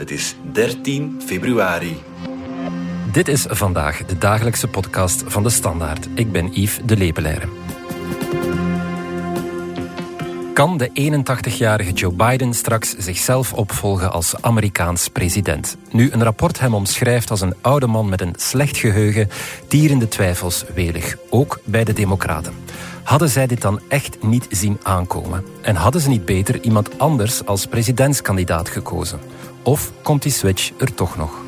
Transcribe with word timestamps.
Het 0.00 0.10
is 0.10 0.36
13 0.52 1.20
februari. 1.26 1.96
Dit 3.12 3.28
is 3.28 3.46
vandaag 3.48 4.04
de 4.04 4.18
dagelijkse 4.18 4.68
podcast 4.68 5.22
van 5.26 5.42
de 5.42 5.50
Standaard. 5.50 6.08
Ik 6.14 6.32
ben 6.32 6.52
Yves 6.52 6.80
de 6.84 6.96
Lepelaire. 6.96 7.48
Kan 10.54 10.76
de 10.78 10.90
81-jarige 11.20 11.92
Joe 11.92 12.12
Biden 12.12 12.54
straks 12.54 12.94
zichzelf 12.98 13.52
opvolgen 13.52 14.12
als 14.12 14.42
Amerikaans 14.42 15.08
president? 15.08 15.76
Nu 15.90 16.10
een 16.12 16.22
rapport 16.22 16.60
hem 16.60 16.74
omschrijft 16.74 17.30
als 17.30 17.40
een 17.40 17.54
oude 17.60 17.86
man 17.86 18.08
met 18.08 18.20
een 18.20 18.34
slecht 18.36 18.76
geheugen, 18.76 19.28
tierende 19.68 20.08
twijfels 20.08 20.64
welig, 20.74 21.16
ook 21.30 21.60
bij 21.64 21.84
de 21.84 21.92
Democraten. 21.92 22.54
Hadden 23.02 23.28
zij 23.28 23.46
dit 23.46 23.60
dan 23.60 23.80
echt 23.88 24.22
niet 24.22 24.46
zien 24.50 24.78
aankomen? 24.82 25.44
En 25.60 25.76
hadden 25.76 26.00
ze 26.00 26.08
niet 26.08 26.24
beter 26.24 26.62
iemand 26.62 26.98
anders 26.98 27.46
als 27.46 27.66
presidentskandidaat 27.66 28.68
gekozen? 28.68 29.20
Of 29.62 29.92
komt 30.02 30.22
die 30.22 30.32
switch 30.32 30.72
er 30.78 30.94
toch 30.94 31.16
nog? 31.16 31.38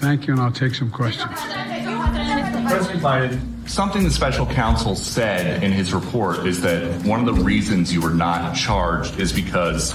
Thank 0.00 0.26
you, 0.26 0.34
and 0.34 0.42
I'll 0.42 0.52
take 0.52 0.74
some 0.74 0.90
questions. 0.90 1.73
President 2.74 3.02
Biden, 3.04 3.68
something 3.68 4.02
the 4.02 4.10
special 4.10 4.46
counsel 4.46 4.96
said 4.96 5.62
in 5.62 5.70
his 5.70 5.94
report 5.94 6.44
is 6.44 6.60
that 6.62 7.04
one 7.04 7.20
of 7.20 7.36
the 7.36 7.40
reasons 7.44 7.92
you 7.94 8.00
were 8.00 8.10
not 8.10 8.56
charged 8.56 9.20
is 9.20 9.32
because, 9.32 9.94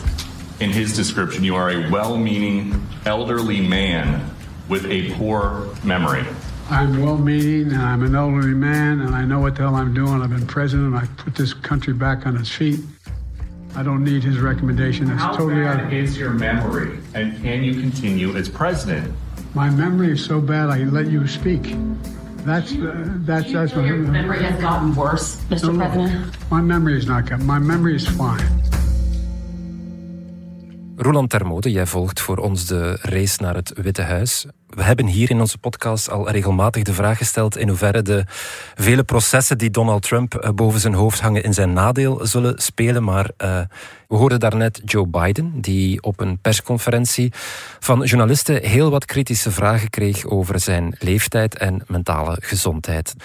in 0.61 0.69
his 0.69 0.95
description, 0.95 1.43
you 1.43 1.55
are 1.55 1.69
a 1.71 1.91
well 1.91 2.17
meaning 2.17 2.87
elderly 3.05 3.59
man 3.59 4.33
with 4.69 4.85
a 4.85 5.11
poor 5.15 5.67
memory. 5.83 6.23
I'm 6.69 7.01
well 7.03 7.17
meaning, 7.17 7.73
and 7.73 7.81
I'm 7.81 8.01
an 8.03 8.15
elderly 8.15 8.53
man, 8.53 9.01
and 9.01 9.13
I 9.13 9.25
know 9.25 9.41
what 9.41 9.55
the 9.55 9.63
hell 9.63 9.75
I'm 9.75 9.93
doing. 9.93 10.21
I've 10.21 10.29
been 10.29 10.47
president, 10.47 10.95
I 10.95 11.05
put 11.21 11.35
this 11.35 11.53
country 11.53 11.93
back 11.93 12.25
on 12.25 12.37
its 12.37 12.49
feet. 12.49 12.79
I 13.75 13.83
don't 13.83 14.05
need 14.05 14.23
his 14.23 14.39
recommendation. 14.39 15.11
It's 15.11 15.21
How 15.21 15.35
totally 15.35 15.63
bad 15.63 15.81
out. 15.81 15.93
is 15.93 16.17
your 16.17 16.31
memory, 16.31 16.97
and 17.13 17.35
can 17.41 17.61
you 17.61 17.73
continue 17.73 18.37
as 18.37 18.47
president? 18.47 19.13
My 19.53 19.69
memory 19.69 20.13
is 20.13 20.23
so 20.23 20.39
bad, 20.39 20.69
I 20.69 20.85
let 20.85 21.07
you 21.07 21.27
speak. 21.27 21.75
That's 22.45 22.73
uh, 22.73 23.05
that's 23.19 23.51
that's 23.51 23.73
what. 23.75 23.85
Your 23.85 23.97
memory 23.97 24.43
has 24.43 24.59
gotten 24.61 24.95
worse, 24.95 25.35
Mr. 25.45 25.75
President. 25.77 26.51
My 26.51 26.61
memory 26.61 26.97
is 26.97 27.05
not 27.05 27.27
good. 27.27 27.41
My 27.41 27.59
memory 27.59 27.95
is 27.95 28.07
fine. 28.07 28.58
Roland 31.01 31.29
Termode, 31.29 31.71
jij 31.71 31.85
volgt 31.85 32.21
voor 32.21 32.37
ons 32.37 32.65
de 32.65 32.97
race 33.01 33.41
naar 33.41 33.55
het 33.55 33.73
Witte 33.81 34.01
Huis. 34.01 34.45
We 34.67 34.83
hebben 34.83 35.05
hier 35.05 35.29
in 35.29 35.39
onze 35.39 35.57
podcast 35.57 36.09
al 36.09 36.29
regelmatig 36.29 36.83
de 36.83 36.93
vraag 36.93 37.17
gesteld 37.17 37.57
in 37.57 37.67
hoeverre 37.67 38.01
de 38.01 38.23
vele 38.75 39.03
processen 39.03 39.57
die 39.57 39.69
Donald 39.69 40.01
Trump 40.01 40.35
eh, 40.35 40.49
boven 40.49 40.79
zijn 40.79 40.93
hoofd 40.93 41.19
hangen 41.19 41.43
in 41.43 41.53
zijn 41.53 41.73
nadeel 41.73 42.25
zullen 42.25 42.61
spelen. 42.61 43.03
Maar 43.03 43.23
uh, 43.37 43.59
we 44.07 44.15
hoorden 44.15 44.39
daarnet 44.39 44.81
Joe 44.85 45.07
Biden, 45.07 45.61
die 45.61 46.01
op 46.01 46.19
een 46.19 46.39
persconferentie 46.39 47.33
van 47.79 48.03
journalisten 48.03 48.63
heel 48.63 48.89
wat 48.89 49.05
kritische 49.05 49.51
vragen 49.51 49.89
kreeg 49.89 50.25
over 50.25 50.59
zijn 50.59 50.95
leeftijd 50.97 51.57
en 51.57 51.83
mentale 51.87 52.37
gezondheid. 52.39 53.15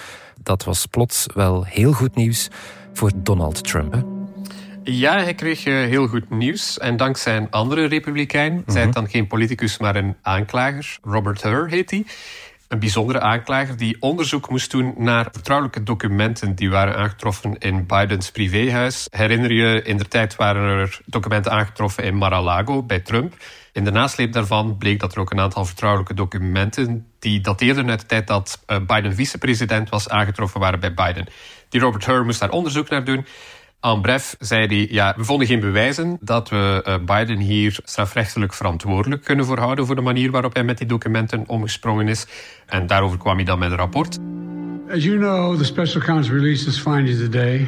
Dat 0.43 0.63
was 0.63 0.85
plots 0.85 1.25
wel 1.33 1.65
heel 1.65 1.91
goed 1.91 2.15
nieuws 2.15 2.47
voor 2.93 3.11
Donald 3.15 3.63
Trump. 3.63 4.14
Ja, 4.87 5.23
hij 5.23 5.33
kreeg 5.33 5.65
uh, 5.65 5.73
heel 5.73 6.07
goed 6.07 6.29
nieuws. 6.29 6.77
En 6.79 6.97
dankzij 6.97 7.37
een 7.37 7.49
andere 7.49 7.85
republikein, 7.85 8.53
mm 8.53 8.61
-hmm. 8.65 8.73
zij 8.73 8.91
dan 8.91 9.09
geen 9.09 9.27
politicus, 9.27 9.77
maar 9.77 9.95
een 9.95 10.15
aanklager, 10.21 10.97
Robert 11.01 11.43
Hur 11.43 11.69
heet 11.69 11.91
hij. 11.91 12.05
Een 12.67 12.79
bijzondere 12.79 13.19
aanklager 13.19 13.77
die 13.77 13.97
onderzoek 13.99 14.49
moest 14.49 14.71
doen 14.71 14.93
naar 14.97 15.27
vertrouwelijke 15.31 15.83
documenten 15.83 16.55
die 16.55 16.69
waren 16.69 16.95
aangetroffen 16.95 17.57
in 17.57 17.85
Bidens 17.85 18.31
privéhuis. 18.31 19.07
Herinner 19.11 19.53
je, 19.53 19.81
in 19.81 19.97
de 19.97 20.07
tijd 20.07 20.35
waren 20.35 20.79
er 20.79 20.99
documenten 21.05 21.51
aangetroffen 21.51 22.03
in 22.03 22.15
Mar-a-Lago 22.15 22.83
bij 22.83 22.99
Trump. 22.99 23.33
In 23.73 23.83
de 23.83 23.91
nasleep 23.91 24.31
daarvan 24.31 24.77
bleek 24.77 24.99
dat 24.99 25.13
er 25.13 25.19
ook 25.19 25.31
een 25.31 25.39
aantal 25.39 25.65
vertrouwelijke 25.65 26.13
documenten 26.13 27.07
die 27.19 27.41
dateerden 27.41 27.89
uit 27.89 27.99
de 27.99 28.05
tijd 28.05 28.27
dat 28.27 28.63
uh, 28.67 28.77
Biden 28.87 29.15
vicepresident 29.15 29.89
was 29.89 30.09
aangetroffen 30.09 30.59
waren 30.59 30.79
bij 30.79 30.93
Biden. 30.93 31.27
Die 31.69 31.81
Robert 31.81 32.05
Hur 32.05 32.25
moest 32.25 32.39
daar 32.39 32.49
onderzoek 32.49 32.89
naar 32.89 33.03
doen. 33.03 33.25
En 33.79 34.01
bref 34.01 34.35
zei 34.39 34.67
hij, 34.67 34.87
ja, 34.89 35.13
we 35.17 35.23
vonden 35.23 35.47
geen 35.47 35.59
bewijzen 35.59 36.17
dat 36.21 36.49
we 36.49 36.83
uh, 36.87 37.17
Biden 37.17 37.39
hier 37.39 37.79
strafrechtelijk 37.83 38.53
verantwoordelijk 38.53 39.23
kunnen 39.23 39.45
voorhouden 39.45 39.85
voor 39.85 39.95
de 39.95 40.01
manier 40.01 40.31
waarop 40.31 40.53
hij 40.53 40.63
met 40.63 40.77
die 40.77 40.87
documenten 40.87 41.43
omgesprongen 41.47 42.07
is. 42.07 42.27
En 42.65 42.87
daarover 42.87 43.17
kwam 43.17 43.35
hij 43.35 43.45
dan 43.45 43.59
met 43.59 43.71
een 43.71 43.77
rapport. 43.77 44.17
As 44.89 45.03
you 45.03 45.17
know, 45.17 45.57
the 45.57 45.63
special 45.63 46.01
counsel 46.01 46.33
released 46.33 46.67
its 46.67 46.79
findings 46.79 47.19
today 47.19 47.67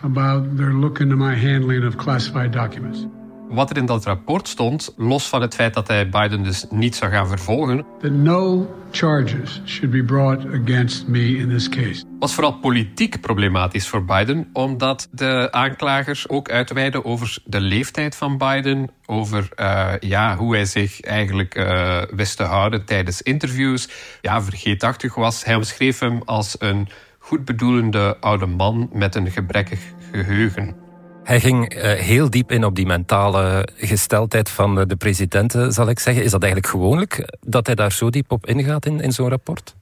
about 0.00 0.56
their 0.56 0.72
look 0.72 0.98
into 0.98 1.16
my 1.16 1.34
handling 1.34 1.86
of 1.86 1.96
classified 1.96 2.52
documents. 2.52 3.06
Wat 3.48 3.70
er 3.70 3.76
in 3.76 3.86
dat 3.86 4.04
rapport 4.04 4.48
stond, 4.48 4.94
los 4.96 5.28
van 5.28 5.40
het 5.40 5.54
feit 5.54 5.74
dat 5.74 5.88
hij 5.88 6.08
Biden 6.08 6.42
dus 6.42 6.66
niet 6.70 6.96
zou 6.96 7.10
gaan 7.10 7.28
vervolgen, 7.28 7.84
That 8.00 8.10
no 8.10 8.66
charges 8.90 9.60
should 9.64 9.90
be 9.90 10.04
brought 10.04 10.46
against 10.46 11.06
me 11.06 11.36
in 11.36 11.48
this 11.48 11.68
case. 11.68 12.04
was 12.18 12.34
vooral 12.34 12.58
politiek 12.58 13.20
problematisch 13.20 13.88
voor 13.88 14.04
Biden, 14.04 14.48
omdat 14.52 15.08
de 15.10 15.48
aanklagers 15.50 16.28
ook 16.28 16.50
uitweiden 16.50 17.04
over 17.04 17.38
de 17.44 17.60
leeftijd 17.60 18.16
van 18.16 18.38
Biden, 18.38 18.90
over 19.06 19.48
uh, 19.56 19.92
ja, 20.00 20.36
hoe 20.36 20.54
hij 20.54 20.64
zich 20.64 21.00
eigenlijk 21.00 21.56
uh, 21.56 22.02
wist 22.10 22.36
te 22.36 22.42
houden 22.42 22.84
tijdens 22.84 23.22
interviews, 23.22 23.88
ja, 24.20 24.42
vergeetachtig 24.42 25.14
was. 25.14 25.44
Hij 25.44 25.54
omschreef 25.54 25.98
hem 25.98 26.22
als 26.24 26.56
een 26.58 26.88
goedbedoelende 27.18 28.16
oude 28.20 28.46
man 28.46 28.88
met 28.92 29.14
een 29.14 29.30
gebrekkig 29.30 29.80
geheugen. 30.12 30.83
Hij 31.24 31.40
ging 31.40 31.74
uh, 31.74 31.82
heel 31.82 32.30
diep 32.30 32.50
in 32.50 32.64
op 32.64 32.74
die 32.74 32.86
mentale 32.86 33.68
gesteldheid 33.76 34.50
van 34.50 34.74
de 34.74 34.96
presidenten, 34.96 35.72
zal 35.72 35.88
ik 35.88 35.98
zeggen. 35.98 36.24
Is 36.24 36.30
dat 36.30 36.42
eigenlijk 36.42 36.72
gewoonlijk 36.72 37.36
dat 37.40 37.66
hij 37.66 37.74
daar 37.74 37.92
zo 37.92 38.10
diep 38.10 38.32
op 38.32 38.46
ingaat 38.46 38.86
in, 38.86 39.00
in 39.00 39.12
zo'n 39.12 39.28
rapport? 39.28 39.74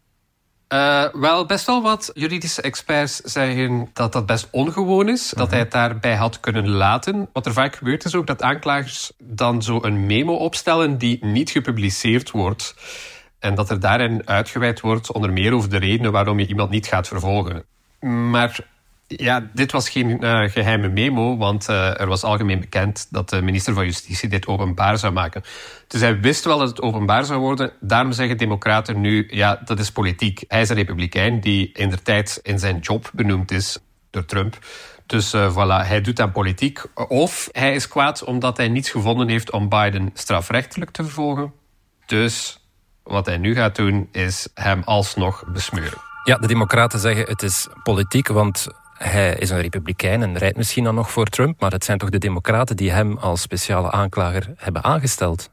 Uh, 0.72 1.04
wel, 1.12 1.46
best 1.46 1.66
wel 1.66 1.82
wat 1.82 2.10
juridische 2.14 2.62
experts 2.62 3.16
zeggen 3.16 3.90
dat 3.92 4.12
dat 4.12 4.26
best 4.26 4.48
ongewoon 4.50 5.08
is. 5.08 5.24
Uh 5.24 5.30
-huh. 5.30 5.38
Dat 5.38 5.50
hij 5.50 5.58
het 5.58 5.70
daarbij 5.70 6.14
had 6.14 6.40
kunnen 6.40 6.68
laten. 6.68 7.28
Wat 7.32 7.46
er 7.46 7.52
vaak 7.52 7.76
gebeurt 7.76 8.04
is 8.04 8.14
ook 8.14 8.26
dat 8.26 8.42
aanklagers 8.42 9.12
dan 9.18 9.62
zo 9.62 9.78
een 9.82 10.06
memo 10.06 10.34
opstellen 10.34 10.98
die 10.98 11.24
niet 11.24 11.50
gepubliceerd 11.50 12.30
wordt. 12.30 12.74
En 13.38 13.54
dat 13.54 13.70
er 13.70 13.80
daarin 13.80 14.28
uitgeweid 14.28 14.80
wordt 14.80 15.12
onder 15.12 15.32
meer 15.32 15.52
over 15.52 15.70
de 15.70 15.78
redenen 15.78 16.12
waarom 16.12 16.38
je 16.38 16.46
iemand 16.46 16.70
niet 16.70 16.86
gaat 16.86 17.08
vervolgen. 17.08 17.64
Maar 18.00 18.58
ja, 19.16 19.50
dit 19.52 19.72
was 19.72 19.88
geen 19.88 20.24
uh, 20.24 20.50
geheime 20.50 20.88
memo, 20.88 21.36
want 21.36 21.68
uh, 21.68 22.00
er 22.00 22.06
was 22.06 22.24
algemeen 22.24 22.60
bekend 22.60 23.06
dat 23.10 23.28
de 23.28 23.42
minister 23.42 23.74
van 23.74 23.84
Justitie 23.84 24.28
dit 24.28 24.46
openbaar 24.46 24.98
zou 24.98 25.12
maken. 25.12 25.42
Dus 25.86 26.00
hij 26.00 26.20
wist 26.20 26.44
wel 26.44 26.58
dat 26.58 26.68
het 26.68 26.82
openbaar 26.82 27.24
zou 27.24 27.40
worden. 27.40 27.72
Daarom 27.80 28.12
zeggen 28.12 28.36
democraten 28.36 29.00
nu, 29.00 29.26
ja, 29.30 29.60
dat 29.64 29.78
is 29.78 29.92
politiek. 29.92 30.44
Hij 30.48 30.60
is 30.60 30.68
een 30.68 30.76
republikein 30.76 31.40
die 31.40 31.70
in 31.72 31.90
de 31.90 32.02
tijd 32.02 32.40
in 32.42 32.58
zijn 32.58 32.78
job 32.78 33.10
benoemd 33.12 33.50
is 33.50 33.78
door 34.10 34.24
Trump. 34.24 34.58
Dus 35.06 35.34
uh, 35.34 35.52
voilà, 35.52 35.86
hij 35.86 36.00
doet 36.00 36.20
aan 36.20 36.32
politiek. 36.32 36.82
Of 37.08 37.48
hij 37.52 37.74
is 37.74 37.88
kwaad 37.88 38.24
omdat 38.24 38.56
hij 38.56 38.68
niets 38.68 38.90
gevonden 38.90 39.28
heeft 39.28 39.50
om 39.50 39.68
Biden 39.68 40.10
strafrechtelijk 40.14 40.90
te 40.90 41.02
vervolgen. 41.02 41.52
Dus 42.06 42.60
wat 43.02 43.26
hij 43.26 43.36
nu 43.36 43.54
gaat 43.54 43.76
doen, 43.76 44.08
is 44.12 44.48
hem 44.54 44.82
alsnog 44.84 45.44
besmeuren. 45.52 45.98
Ja, 46.24 46.36
de 46.36 46.46
democraten 46.46 46.98
zeggen 46.98 47.24
het 47.26 47.42
is 47.42 47.68
politiek, 47.82 48.28
want 48.28 48.66
hij 49.02 49.34
is 49.34 49.50
een 49.50 49.60
republikein 49.60 50.22
en 50.22 50.38
rijdt 50.38 50.56
misschien 50.56 50.84
dan 50.84 50.94
nog 50.94 51.10
voor 51.10 51.26
Trump, 51.26 51.60
maar 51.60 51.70
het 51.70 51.84
zijn 51.84 51.98
toch 51.98 52.10
de 52.10 52.18
democraten 52.18 52.76
die 52.76 52.90
hem 52.90 53.16
als 53.16 53.40
speciale 53.40 53.90
aanklager 53.90 54.52
hebben 54.56 54.84
aangesteld? 54.84 55.50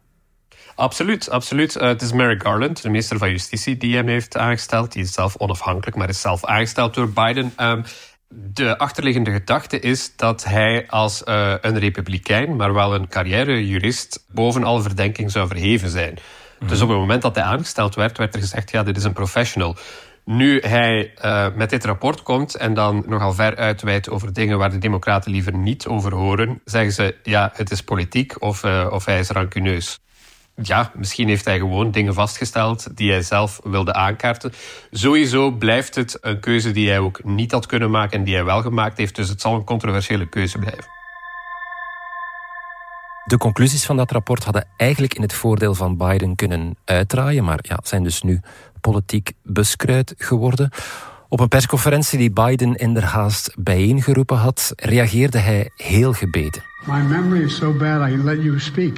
Absoluut, 0.76 1.30
absoluut. 1.30 1.76
Uh, 1.76 1.82
het 1.82 2.02
is 2.02 2.12
Merrick 2.12 2.42
Garland, 2.42 2.82
de 2.82 2.90
minister 2.90 3.18
van 3.18 3.30
Justitie, 3.30 3.78
die 3.78 3.96
hem 3.96 4.08
heeft 4.08 4.38
aangesteld. 4.38 4.92
Die 4.92 5.04
is 5.04 5.14
zelf 5.14 5.36
onafhankelijk, 5.38 5.98
maar 5.98 6.10
is 6.10 6.22
zelf 6.22 6.46
aangesteld 6.46 6.94
door 6.94 7.10
Biden. 7.10 7.54
Um, 7.58 7.84
de 8.34 8.78
achterliggende 8.78 9.32
gedachte 9.32 9.80
is 9.80 10.16
dat 10.16 10.44
hij 10.44 10.86
als 10.88 11.22
uh, 11.26 11.54
een 11.62 11.80
republikein, 11.80 12.56
maar 12.56 12.74
wel 12.74 12.96
een 12.96 13.08
carrièrejurist, 13.08 14.26
boven 14.28 14.64
alle 14.64 14.82
verdenking 14.82 15.32
zou 15.32 15.48
verheven 15.48 15.90
zijn. 15.90 16.18
Mm. 16.60 16.68
Dus 16.68 16.82
op 16.82 16.90
het 16.90 16.98
moment 16.98 17.22
dat 17.22 17.36
hij 17.36 17.44
aangesteld 17.44 17.96
werd, 17.96 18.18
werd 18.18 18.34
er 18.34 18.40
gezegd, 18.40 18.72
ja, 18.72 18.84
dit 18.84 18.98
is 18.98 19.04
een 19.04 19.14
professional. 19.14 19.76
Nu 20.32 20.60
hij 20.60 21.14
uh, 21.26 21.48
met 21.56 21.70
dit 21.70 21.86
rapport 21.86 22.24
komt 22.24 22.56
en 22.56 22.74
dan 22.74 23.04
nogal 23.08 23.34
ver 23.34 23.56
uitwijdt 23.56 24.10
over 24.10 24.34
dingen 24.34 24.58
waar 24.58 24.70
de 24.70 24.78
democraten 24.78 25.32
liever 25.32 25.54
niet 25.54 25.88
over 25.88 26.14
horen, 26.14 26.62
zeggen 26.66 26.92
ze 26.92 27.16
ja, 27.24 27.52
het 27.54 27.72
is 27.72 27.82
politiek 27.82 28.42
of, 28.42 28.64
uh, 28.64 28.88
of 28.92 29.06
hij 29.06 29.20
is 29.20 29.30
rancuneus. 29.30 30.00
ja, 30.56 30.92
misschien 30.96 31.28
heeft 31.28 31.46
hij 31.46 31.58
gewoon 31.58 31.92
dingen 31.92 32.14
vastgesteld 32.14 32.98
die 32.98 33.12
hij 33.12 33.22
zelf 33.22 33.60
wilde 33.64 33.94
aankaarten. 33.94 34.52
Sowieso 34.92 35.52
blijft 35.52 35.96
het 35.96 36.18
een 36.22 36.40
keuze 36.40 36.72
die 36.72 36.90
hij 36.90 37.00
ook 37.00 37.24
niet 37.24 37.52
had 37.52 37.66
kunnen 37.66 37.92
maken 37.92 38.18
en 38.18 38.24
die 38.24 38.36
hij 38.36 38.46
wel 38.46 38.62
gemaakt 38.62 38.98
heeft. 38.98 39.16
Dus 39.16 39.30
het 39.30 39.42
zal 39.42 39.56
een 39.56 39.64
controversiële 39.64 40.30
keuze 40.30 40.58
blijven. 40.58 40.98
De 43.26 43.38
conclusies 43.38 43.86
van 43.86 43.98
dat 43.98 44.12
rapport 44.12 44.44
hadden 44.44 44.68
eigenlijk 44.78 45.14
in 45.14 45.22
het 45.22 45.34
voordeel 45.34 45.76
van 45.76 45.98
Biden 45.98 46.36
kunnen 46.36 46.78
uitdraaien, 46.86 47.44
maar 47.44 47.60
ja, 47.62 47.80
zijn 47.84 48.04
dus 48.04 48.22
nu 48.22 48.42
politiek 48.82 49.32
buskruid 49.44 50.14
geworden. 50.18 50.70
Op 51.28 51.40
een 51.40 51.48
persconferentie 51.48 52.18
die 52.18 52.32
Biden 52.32 52.76
inderhaast 52.76 53.54
bijeengeroepen 53.58 54.38
had, 54.38 54.74
reageerde 54.76 55.38
hij 55.38 55.72
heel 55.76 56.14
gebeten. 56.14 56.64
My 56.86 57.02
memory 57.02 57.44
is 57.44 57.56
so 57.56 57.74
bad 57.74 58.10
I 58.10 58.18
let 58.24 58.44
you 58.44 58.60
speak. 58.60 58.98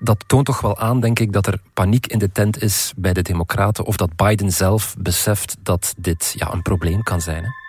Dat 0.00 0.24
toont 0.26 0.46
toch 0.46 0.60
wel 0.60 0.78
aan, 0.78 1.00
denk 1.00 1.18
ik, 1.18 1.32
dat 1.32 1.46
er 1.46 1.60
paniek 1.74 2.06
in 2.06 2.18
de 2.18 2.32
tent 2.32 2.62
is 2.62 2.92
bij 2.96 3.12
de 3.12 3.22
Democraten. 3.22 3.84
Of 3.84 3.96
dat 3.96 4.16
Biden 4.16 4.52
zelf 4.52 4.94
beseft 4.98 5.56
dat 5.62 5.94
dit 5.98 6.34
ja, 6.36 6.52
een 6.52 6.62
probleem 6.62 7.02
kan 7.02 7.20
zijn. 7.20 7.44
Hè? 7.44 7.63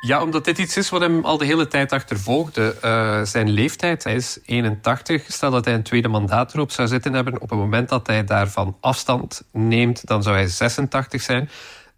Ja, 0.00 0.22
omdat 0.22 0.44
dit 0.44 0.58
iets 0.58 0.76
is 0.76 0.88
wat 0.88 1.00
hem 1.00 1.24
al 1.24 1.38
de 1.38 1.44
hele 1.44 1.68
tijd 1.68 1.92
achtervolgde. 1.92 2.76
Uh, 2.84 3.22
zijn 3.24 3.50
leeftijd, 3.50 4.04
hij 4.04 4.14
is 4.14 4.38
81. 4.44 5.24
Stel 5.28 5.50
dat 5.50 5.64
hij 5.64 5.74
een 5.74 5.82
tweede 5.82 6.08
mandaat 6.08 6.54
erop 6.54 6.70
zou 6.70 6.88
zitten 6.88 7.12
hebben. 7.12 7.40
Op 7.40 7.50
het 7.50 7.58
moment 7.58 7.88
dat 7.88 8.06
hij 8.06 8.24
daarvan 8.24 8.76
afstand 8.80 9.42
neemt, 9.52 10.06
dan 10.06 10.22
zou 10.22 10.36
hij 10.36 10.46
86 10.46 11.22
zijn. 11.22 11.50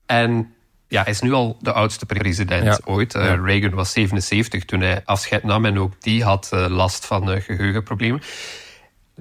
En 0.06 0.54
ja, 0.88 1.02
hij 1.02 1.12
is 1.12 1.20
nu 1.20 1.32
al 1.32 1.56
de 1.60 1.72
oudste 1.72 2.06
president 2.06 2.86
ooit. 2.86 3.14
Uh, 3.14 3.34
Reagan 3.44 3.74
was 3.74 3.92
77 3.92 4.64
toen 4.64 4.80
hij 4.80 5.02
afscheid 5.04 5.42
nam 5.42 5.64
en 5.64 5.78
ook 5.78 5.92
die 6.02 6.24
had 6.24 6.50
uh, 6.54 6.66
last 6.68 7.06
van 7.06 7.40
geheugenproblemen. 7.40 8.22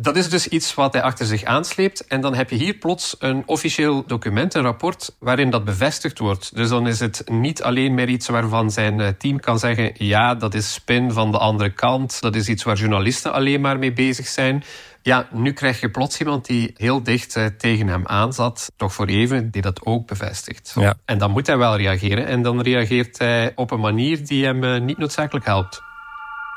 Dat 0.02 0.16
is 0.16 0.30
dus 0.30 0.48
iets 0.48 0.74
wat 0.74 0.94
hij 0.94 1.02
achter 1.02 1.26
zich 1.26 1.44
aansleept. 1.44 2.08
En 2.08 2.22
dan 2.22 2.36
heb 2.36 2.50
je 2.50 2.56
hier 2.56 2.74
plots 2.74 3.16
een 3.20 3.44
officieel 3.46 4.04
document, 4.08 4.54
een 4.54 4.62
rapport, 4.62 5.16
waarin 5.20 5.50
dat 5.50 5.66
bevestigd 5.66 6.20
wordt. 6.20 6.56
Dus 6.56 6.70
dan 6.70 6.88
is 6.88 7.00
het 7.00 7.24
niet 7.26 7.64
alleen 7.64 7.94
meer 7.94 8.10
iets 8.10 8.28
waarvan 8.28 8.72
zijn 8.72 9.18
team 9.18 9.40
kan 9.40 9.60
zeggen: 9.60 9.92
ja, 9.94 10.36
dat 10.36 10.54
is 10.54 10.74
spin 10.74 11.12
van 11.12 11.32
de 11.32 11.38
andere 11.38 11.70
kant. 11.70 12.22
Dat 12.22 12.36
is 12.36 12.50
iets 12.50 12.64
waar 12.64 12.76
journalisten 12.76 13.34
alleen 13.34 13.62
maar 13.62 13.80
mee 13.80 13.94
bezig 13.94 14.28
zijn. 14.28 14.64
Ja, 15.02 15.28
nu 15.32 15.54
krijg 15.54 15.82
je 15.82 15.90
plots 15.90 16.20
iemand 16.20 16.46
die 16.46 16.74
heel 16.76 17.04
dicht 17.04 17.36
eh, 17.36 17.46
tegen 17.46 17.88
hem 17.88 18.08
aanzat, 18.08 18.72
toch 18.76 18.94
voor 18.94 19.08
even, 19.08 19.52
die 19.52 19.62
dat 19.62 19.86
ook 19.86 20.08
bevestigt. 20.08 20.74
Ja. 20.76 20.94
En 21.06 21.18
dan 21.18 21.32
moet 21.32 21.48
hij 21.48 21.58
wel 21.58 21.78
reageren. 21.78 22.26
En 22.26 22.42
dan 22.42 22.62
reageert 22.62 23.18
hij 23.18 23.52
op 23.56 23.72
een 23.72 23.80
manier 23.80 24.26
die 24.26 24.46
hem 24.46 24.64
eh, 24.64 24.82
niet 24.82 24.98
noodzakelijk 24.98 25.46
helpt. 25.46 25.82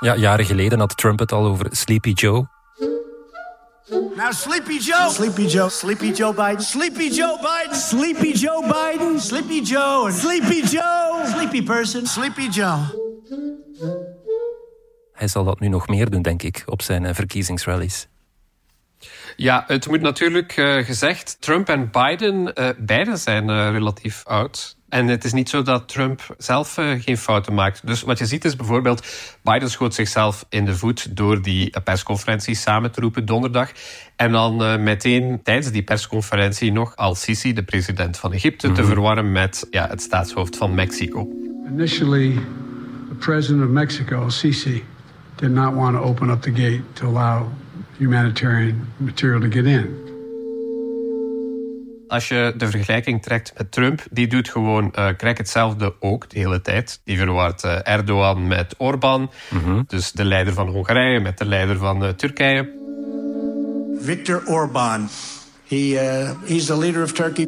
Ja, 0.01 0.17
jaren 0.17 0.45
geleden 0.45 0.79
had 0.79 0.97
Trump 0.97 1.19
het 1.19 1.33
al 1.33 1.45
over 1.45 1.67
Sleepy 1.71 2.11
Joe. 2.11 2.47
Now, 3.93 4.33
Sleepy 4.33 4.79
Joe. 4.79 5.11
Sleepy 5.11 5.47
Joe. 5.47 5.69
Sleepy 5.69 6.13
Joe 6.13 6.33
Biden. 6.33 6.63
Sleepy 6.63 7.11
Joe 7.11 7.39
Biden. 7.39 7.77
Sleepy 7.77 8.33
Joe 8.33 8.63
Biden. 8.63 9.21
Sleepy 9.21 9.61
Joe. 9.61 10.11
Sleepy 10.11 10.63
Joe. 10.63 11.27
Sleepy 11.27 11.63
person. 11.63 12.07
Sleepy 12.07 12.49
Joe. 12.49 12.79
Hij 15.13 15.29
zal 15.29 15.45
dat 15.45 15.61
nu 15.61 15.69
nog 15.69 15.89
meer 15.89 16.11
doen, 16.11 16.23
denk 16.23 16.43
ik, 16.43 16.63
op 16.67 16.83
zijn 16.83 17.05
eh, 17.05 17.15
verkiezingsrallies. 17.15 18.09
Ja, 19.37 19.65
het 19.67 19.89
moet 19.89 20.01
natuurlijk 20.01 20.57
uh, 20.57 20.85
gezegd, 20.85 21.37
Trump 21.41 21.69
en 21.69 21.91
Biden, 21.91 22.53
uh, 22.55 22.69
beiden 22.79 23.19
zijn 23.19 23.49
uh, 23.49 23.71
relatief 23.71 24.25
oud. 24.27 24.77
En 24.93 25.09
het 25.09 25.25
is 25.25 25.33
niet 25.33 25.49
zo 25.49 25.63
dat 25.63 25.89
Trump 25.89 26.35
zelf 26.39 26.79
geen 26.99 27.17
fouten 27.17 27.55
maakt. 27.55 27.87
Dus 27.87 28.03
wat 28.03 28.19
je 28.19 28.27
ziet 28.27 28.45
is 28.45 28.57
bijvoorbeeld, 28.57 29.07
Biden 29.43 29.71
schoot 29.71 29.95
zichzelf 29.95 30.47
in 30.49 30.65
de 30.65 30.75
voet 30.75 31.17
door 31.17 31.43
die 31.43 31.81
persconferentie 31.85 32.55
samen 32.55 32.91
te 32.91 33.01
roepen 33.01 33.25
donderdag. 33.25 33.71
En 34.17 34.33
dan 34.33 34.83
meteen 34.83 35.41
tijdens 35.43 35.71
die 35.71 35.83
persconferentie 35.83 36.73
nog 36.73 36.97
Al-Sisi, 36.97 37.53
de 37.53 37.63
president 37.63 38.19
van 38.19 38.33
Egypte, 38.33 38.67
mm 38.67 38.73
-hmm. 38.73 38.83
te 38.83 38.89
mhm. 38.89 38.99
verwarren 38.99 39.33
met 39.33 39.67
ja, 39.71 39.89
het 39.89 40.03
staatshoofd 40.03 40.57
van 40.57 40.75
Mexico. 40.75 41.29
Initially, 41.71 42.35
the 43.09 43.15
president 43.19 43.65
of 43.65 43.71
Mexico, 43.71 44.23
Al-Sisi, 44.23 44.85
did 45.35 45.51
not 45.51 45.75
want 45.75 45.97
to 45.97 46.03
open 46.03 46.31
up 46.31 46.43
the 46.43 46.55
gate 46.55 46.83
to 46.93 47.07
allow 47.07 47.49
humanitarian 47.99 48.89
material 48.97 49.41
to 49.41 49.49
get 49.49 49.65
in. 49.65 50.12
Als 52.13 52.29
je 52.29 52.55
de 52.57 52.71
vergelijking 52.71 53.23
trekt 53.23 53.53
met 53.57 53.73
Trump, 53.73 54.03
die 54.11 54.27
doet 54.27 54.49
gewoon 54.49 54.85
uh, 54.85 55.09
krijg 55.17 55.39
hetzelfde 55.39 55.95
ook 56.01 56.31
de 56.31 56.39
hele 56.39 56.61
tijd. 56.61 57.01
Die 57.05 57.19
verwaart 57.19 57.65
uh, 57.65 57.89
Erdogan 57.89 58.47
met 58.47 58.75
Orbán, 58.79 59.31
mm 59.51 59.63
-hmm. 59.65 59.85
dus 59.87 60.13
de 60.13 60.25
leider 60.25 60.53
van 60.53 60.69
Hongarije 60.69 61.21
met 61.21 61.39
de 61.39 61.45
leider 61.45 61.79
van 61.79 62.05
uh, 62.05 62.09
Turkije. 62.09 62.71
Viktor 64.01 64.43
Orbán, 64.47 65.09
he, 65.69 65.77
he's 66.45 66.65
the 66.65 66.79
leader 66.79 67.03
of 67.03 67.13
Turkey. 67.13 67.47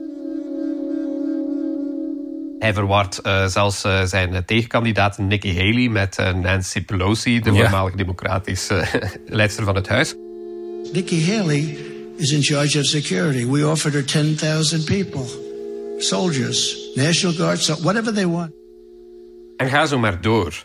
Hij 2.58 2.74
verwaart 2.74 3.20
uh, 3.22 3.46
zelfs 3.46 3.84
uh, 3.84 4.02
zijn 4.02 4.44
tegenkandidaat 4.44 5.18
Nikki 5.18 5.56
Haley 5.56 5.88
met 5.88 6.18
uh, 6.20 6.32
Nancy 6.32 6.84
Pelosi, 6.84 7.40
de 7.40 7.54
voormalige 7.54 7.96
democratische 7.96 8.84
leidster 9.26 9.64
van 9.64 9.74
het 9.74 9.88
huis. 9.88 10.14
Nikki 10.92 11.32
Haley 11.32 11.92
is 12.16 12.32
in 12.32 12.42
charge 12.42 12.78
of 12.78 12.86
security. 12.86 13.44
We 13.46 13.66
offered 13.66 13.94
her 13.94 14.04
10,000 14.04 14.84
people, 14.84 15.26
soldiers, 15.98 16.90
National 16.94 17.36
Guards, 17.36 17.68
whatever 17.68 18.12
they 18.12 18.26
want. 18.26 18.52
En 19.56 19.68
ga 19.68 19.86
zo 19.86 19.98
maar 19.98 20.20
door. 20.20 20.64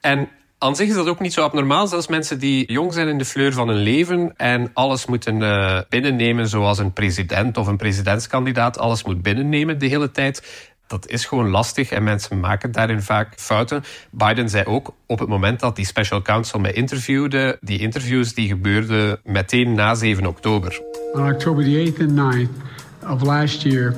En 0.00 0.28
aan 0.58 0.76
zich 0.76 0.88
is 0.88 0.94
dat 0.94 1.06
ook 1.06 1.20
niet 1.20 1.32
zo 1.32 1.42
abnormaal. 1.42 1.86
Zelfs 1.86 2.06
mensen 2.06 2.38
die 2.38 2.72
jong 2.72 2.92
zijn 2.92 3.08
in 3.08 3.18
de 3.18 3.24
fleur 3.24 3.52
van 3.52 3.68
hun 3.68 3.82
leven 3.82 4.34
en 4.36 4.70
alles 4.74 5.06
moeten 5.06 5.40
uh, 5.40 5.80
binnennemen, 5.88 6.48
zoals 6.48 6.78
een 6.78 6.92
president 6.92 7.56
of 7.56 7.66
een 7.66 7.76
presidentskandidaat 7.76 8.78
alles 8.78 9.04
moet 9.04 9.22
binnennemen 9.22 9.78
de 9.78 9.86
hele 9.86 10.10
tijd 10.10 10.68
dat 10.90 11.08
is 11.08 11.24
gewoon 11.24 11.48
lastig 11.48 11.90
en 11.90 12.02
mensen 12.02 12.40
maken 12.40 12.72
daarin 12.72 13.02
vaak 13.02 13.32
fouten. 13.36 13.84
Biden 14.10 14.48
zei 14.48 14.64
ook 14.64 14.94
op 15.06 15.18
het 15.18 15.28
moment 15.28 15.60
dat 15.60 15.76
die 15.76 15.86
special 15.86 16.22
counsel 16.22 16.58
mij 16.58 16.72
interviewde, 16.72 17.58
die 17.60 17.78
interviews 17.78 18.34
die 18.34 18.48
gebeurden 18.48 19.20
meteen 19.24 19.74
na 19.74 19.94
7 19.94 20.26
oktober. 20.26 20.80
On 21.12 21.32
October 21.32 21.64
the 21.64 21.92
8th 21.92 22.00
and 22.00 22.34
9th 22.34 23.10
of 23.12 23.22
last 23.22 23.62
year. 23.62 23.94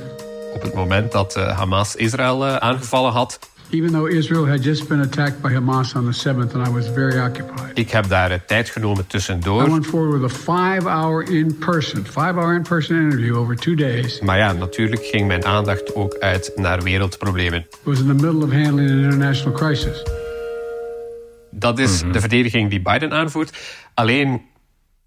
Op 0.55 0.63
het 0.63 0.75
moment 0.75 1.13
dat 1.13 1.37
uh, 1.37 1.59
Hamas 1.59 1.97
Israël 1.97 2.47
uh, 2.47 2.57
aangevallen 2.57 3.13
had, 3.13 3.39
even 3.73 3.93
though 3.93 4.07
Israel 4.07 4.47
had 4.47 4.63
just 4.63 4.89
been 4.89 5.01
attacked 5.01 5.41
by 5.43 5.51
Hamas 5.51 5.97
on 5.97 6.05
the 6.05 6.13
7th 6.13 6.55
and 6.55 6.63
I 6.63 6.71
was 6.71 6.89
very 6.89 7.19
occupied. 7.19 7.79
Ik 7.79 7.91
heb 7.91 8.09
daar 8.09 8.45
tijd 8.45 8.71
genomen 8.71 9.07
tussendoor. 9.07 9.67
I 9.67 9.71
went 9.71 9.87
forward 9.87 10.21
with 10.21 10.33
a 10.33 10.35
five-hour 10.35 11.23
in-person, 11.23 12.05
five-hour 12.05 12.55
in-person 12.55 12.97
interview 12.97 13.37
over 13.37 13.57
two 13.57 13.75
days. 13.75 14.21
Maar 14.21 14.39
ja, 14.39 14.53
natuurlijk 14.53 15.05
ging 15.05 15.27
mijn 15.27 15.45
aandacht 15.45 15.95
ook 15.95 16.17
uit 16.21 16.53
naar 16.57 16.83
wereldproblemen. 16.83 17.59
It 17.59 17.79
was 17.83 18.01
in 18.01 18.07
the 18.07 18.15
middle 18.15 18.45
of 18.45 18.53
handling 18.53 18.91
an 18.91 18.99
international 18.99 19.59
crisis. 19.59 20.03
Dat 21.51 21.79
is 21.79 21.97
mm 21.97 22.03
-hmm. 22.03 22.13
de 22.13 22.21
verdediging 22.21 22.71
die 22.71 22.83
Biden 22.83 23.13
aanvoert. 23.13 23.59
Alleen 23.95 24.41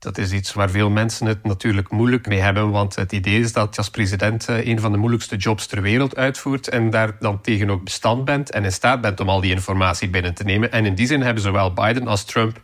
dat 0.05 0.17
is 0.17 0.31
iets 0.31 0.53
waar 0.53 0.69
veel 0.69 0.89
mensen 0.89 1.27
het 1.27 1.43
natuurlijk 1.43 1.91
moeilijk 1.91 2.27
mee 2.27 2.39
hebben. 2.39 2.71
Want 2.71 2.95
het 2.95 3.11
idee 3.11 3.39
is 3.39 3.53
dat 3.53 3.71
je 3.71 3.77
als 3.77 3.89
president 3.89 4.49
eh, 4.49 4.65
een 4.65 4.79
van 4.79 4.91
de 4.91 4.97
moeilijkste 4.97 5.35
jobs 5.35 5.65
ter 5.65 5.81
wereld 5.81 6.15
uitvoert. 6.15 6.67
En 6.67 6.89
daar 6.89 7.15
dan 7.19 7.41
tegen 7.41 7.69
ook 7.69 7.83
bestand 7.83 8.25
bent 8.25 8.51
en 8.51 8.63
in 8.63 8.71
staat 8.71 9.01
bent 9.01 9.19
om 9.19 9.29
al 9.29 9.41
die 9.41 9.51
informatie 9.51 10.09
binnen 10.09 10.33
te 10.33 10.43
nemen. 10.43 10.71
En 10.71 10.85
in 10.85 10.95
die 10.95 11.07
zin 11.07 11.21
hebben 11.21 11.43
zowel 11.43 11.73
Biden 11.73 12.07
als 12.07 12.23
Trump 12.23 12.61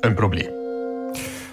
een 0.00 0.14
probleem. 0.14 0.50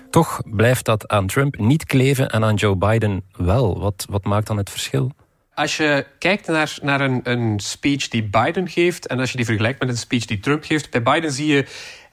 Toch 0.09 0.41
blijft 0.45 0.85
dat 0.85 1.07
aan 1.07 1.27
Trump 1.27 1.57
niet 1.57 1.85
kleven 1.85 2.29
en 2.29 2.43
aan 2.43 2.55
Joe 2.55 2.75
Biden 2.75 3.23
wel. 3.31 3.79
Wat, 3.79 4.05
wat 4.09 4.23
maakt 4.23 4.47
dan 4.47 4.57
het 4.57 4.69
verschil? 4.69 5.11
Als 5.53 5.77
je 5.77 6.05
kijkt 6.19 6.47
naar, 6.47 6.77
naar 6.81 7.01
een, 7.01 7.19
een 7.23 7.59
speech 7.59 8.07
die 8.07 8.23
Biden 8.23 8.69
geeft 8.69 9.07
en 9.07 9.19
als 9.19 9.31
je 9.31 9.37
die 9.37 9.45
vergelijkt 9.45 9.79
met 9.79 9.89
een 9.89 9.97
speech 9.97 10.25
die 10.25 10.39
Trump 10.39 10.63
geeft, 10.63 10.89
bij 10.89 11.03
Biden 11.03 11.31
zie 11.31 11.47
je 11.47 11.65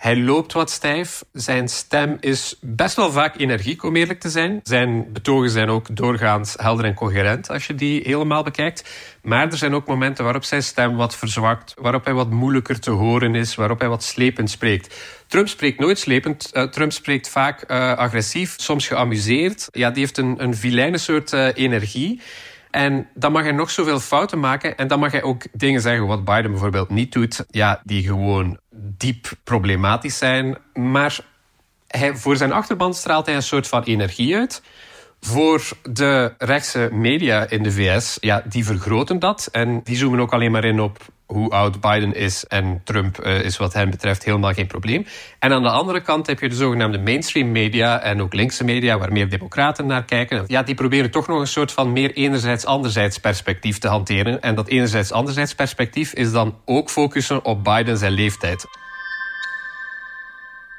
hij 0.02 0.16
loopt 0.16 0.52
wat 0.52 0.70
stijf. 0.70 1.24
Zijn 1.32 1.68
stem 1.68 2.16
is 2.20 2.56
best 2.60 2.96
wel 2.96 3.12
vaak 3.12 3.38
energiek, 3.38 3.82
om 3.82 3.96
eerlijk 3.96 4.20
te 4.20 4.30
zijn. 4.30 4.60
Zijn 4.62 5.12
betogen 5.12 5.50
zijn 5.50 5.68
ook 5.68 5.96
doorgaans 5.96 6.54
helder 6.56 6.84
en 6.84 6.94
coherent 6.94 7.50
als 7.50 7.66
je 7.66 7.74
die 7.74 8.00
helemaal 8.04 8.42
bekijkt. 8.42 8.90
Maar 9.22 9.46
er 9.46 9.56
zijn 9.56 9.74
ook 9.74 9.86
momenten 9.86 10.24
waarop 10.24 10.44
zijn 10.44 10.62
stem 10.62 10.96
wat 10.96 11.16
verzwakt, 11.16 11.74
waarop 11.78 12.04
hij 12.04 12.14
wat 12.14 12.30
moeilijker 12.30 12.80
te 12.80 12.90
horen 12.90 13.34
is, 13.34 13.54
waarop 13.54 13.78
hij 13.78 13.88
wat 13.88 14.02
slepend 14.02 14.50
spreekt. 14.50 14.94
Trump 15.26 15.48
spreekt 15.48 15.80
nooit 15.80 15.98
slepend. 15.98 16.50
Uh, 16.52 16.62
Trump 16.62 16.92
spreekt 16.92 17.28
vaak 17.28 17.70
uh, 17.70 17.92
agressief, 17.92 18.54
soms 18.56 18.86
geamuseerd. 18.86 19.68
Ja, 19.70 19.90
die 19.90 20.00
heeft 20.00 20.18
een, 20.18 20.42
een 20.42 20.54
vilijne 20.54 20.98
soort 20.98 21.32
uh, 21.32 21.48
energie. 21.54 22.20
En 22.70 23.08
dan 23.14 23.32
mag 23.32 23.42
hij 23.42 23.52
nog 23.52 23.70
zoveel 23.70 24.00
fouten 24.00 24.40
maken. 24.40 24.76
En 24.76 24.88
dan 24.88 24.98
mag 24.98 25.12
hij 25.12 25.22
ook 25.22 25.42
dingen 25.52 25.80
zeggen 25.80 26.06
wat 26.06 26.24
Biden 26.24 26.50
bijvoorbeeld 26.50 26.90
niet 26.90 27.12
doet. 27.12 27.44
Ja, 27.50 27.80
die 27.84 28.02
gewoon 28.02 28.58
diep 28.72 29.32
problematisch 29.44 30.18
zijn. 30.18 30.58
Maar 30.74 31.18
hij, 31.86 32.16
voor 32.16 32.36
zijn 32.36 32.52
achterban 32.52 32.94
straalt 32.94 33.26
hij 33.26 33.34
een 33.34 33.42
soort 33.42 33.68
van 33.68 33.82
energie 33.82 34.36
uit. 34.36 34.62
Voor 35.26 35.62
de 35.82 36.34
rechtse 36.38 36.88
media 36.92 37.46
in 37.48 37.62
de 37.62 37.72
VS, 37.72 38.16
ja, 38.20 38.42
die 38.48 38.64
vergroten 38.64 39.18
dat. 39.18 39.48
En 39.52 39.80
die 39.84 39.96
zoomen 39.96 40.20
ook 40.20 40.32
alleen 40.32 40.50
maar 40.50 40.64
in 40.64 40.80
op 40.80 40.98
hoe 41.26 41.50
oud 41.50 41.80
Biden 41.80 42.14
is. 42.14 42.44
En 42.44 42.80
Trump 42.84 43.26
uh, 43.26 43.44
is 43.44 43.56
wat 43.56 43.72
hen 43.72 43.90
betreft 43.90 44.24
helemaal 44.24 44.52
geen 44.52 44.66
probleem. 44.66 45.06
En 45.38 45.52
aan 45.52 45.62
de 45.62 45.68
andere 45.68 46.00
kant 46.00 46.26
heb 46.26 46.40
je 46.40 46.48
de 46.48 46.54
zogenaamde 46.54 46.98
mainstream 46.98 47.52
media 47.52 48.00
en 48.00 48.22
ook 48.22 48.34
linkse 48.34 48.64
media, 48.64 48.98
waar 48.98 49.12
meer 49.12 49.28
democraten 49.28 49.86
naar 49.86 50.04
kijken. 50.04 50.44
Ja, 50.46 50.62
die 50.62 50.74
proberen 50.74 51.10
toch 51.10 51.26
nog 51.26 51.40
een 51.40 51.46
soort 51.46 51.72
van 51.72 51.92
meer 51.92 52.12
enerzijds-anderzijds 52.12 53.18
perspectief 53.18 53.78
te 53.78 53.88
hanteren. 53.88 54.40
En 54.40 54.54
dat 54.54 54.68
enerzijds-anderzijds 54.68 55.54
perspectief 55.54 56.12
is 56.12 56.32
dan 56.32 56.56
ook 56.64 56.90
focussen 56.90 57.44
op 57.44 57.64
Biden 57.64 57.98
zijn 57.98 58.12
leeftijd. 58.12 58.66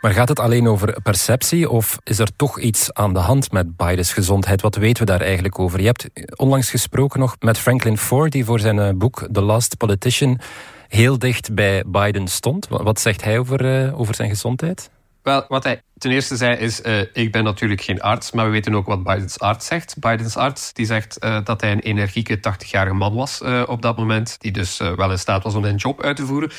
Maar 0.04 0.14
gaat 0.14 0.30
het 0.30 0.40
alleen 0.40 0.68
over 0.68 1.02
perceptie 1.04 1.70
of 1.70 2.00
is 2.04 2.20
er 2.20 2.36
toch 2.36 2.60
iets 2.60 2.94
aan 2.94 3.14
de 3.14 3.20
hand 3.20 3.52
met 3.52 3.78
Bidens 3.78 4.14
gezondheid? 4.14 4.62
Wat 4.62 4.76
weten 4.76 5.06
we 5.06 5.12
daar 5.12 5.22
eigenlijk 5.22 5.60
over? 5.60 5.80
Je 5.80 5.86
hebt 5.86 6.10
onlangs 6.36 6.70
gesproken 6.70 7.20
nog 7.20 7.36
met 7.40 7.58
Franklin 7.58 7.98
Ford, 7.98 8.32
die 8.32 8.46
voor 8.46 8.60
zijn 8.60 8.80
eh, 8.80 8.90
boek 8.96 9.28
The 9.32 9.42
Last 9.42 9.78
Politician 9.78 10.40
heel 10.88 11.20
dicht 11.20 11.54
bij 11.54 11.84
Biden 11.88 12.28
stond. 12.28 12.68
Wat 12.68 13.00
zegt 13.00 13.24
hij 13.24 13.40
over, 13.40 13.86
uh, 13.86 14.00
over 14.00 14.16
zijn 14.16 14.30
gezondheid? 14.30 14.90
Wel, 15.22 15.46
wat 15.48 15.64
hij 15.64 15.82
ten 15.98 16.12
eerste 16.12 16.36
zei 16.36 16.58
is, 16.58 16.82
uh, 16.82 17.00
ik 17.14 17.32
ben 17.32 17.44
natuurlijk 17.44 17.82
geen 17.82 18.02
arts, 18.02 18.32
maar 18.32 18.46
we 18.46 18.52
weten 18.52 18.76
ook 18.76 18.88
wat 18.88 19.04
Bidens 19.04 19.40
arts 19.40 19.66
zegt. 19.66 20.00
Bidens 20.00 20.38
arts 20.38 20.74
die 20.74 20.86
zegt 20.86 21.22
dat 21.44 21.62
hij 21.62 21.72
een 21.72 21.80
energieke 21.80 22.38
80-jarige 22.38 22.96
man 22.96 23.14
was 23.14 23.42
op 23.66 23.82
dat 23.82 23.98
moment, 23.98 24.36
die 24.40 24.52
dus 24.52 24.78
wel 24.78 25.12
in 25.12 25.20
staat 25.20 25.44
was 25.44 25.56
om 25.56 25.64
zijn 25.64 25.76
job 25.76 26.04
uit 26.04 26.16
te 26.16 26.26
voeren 26.26 26.52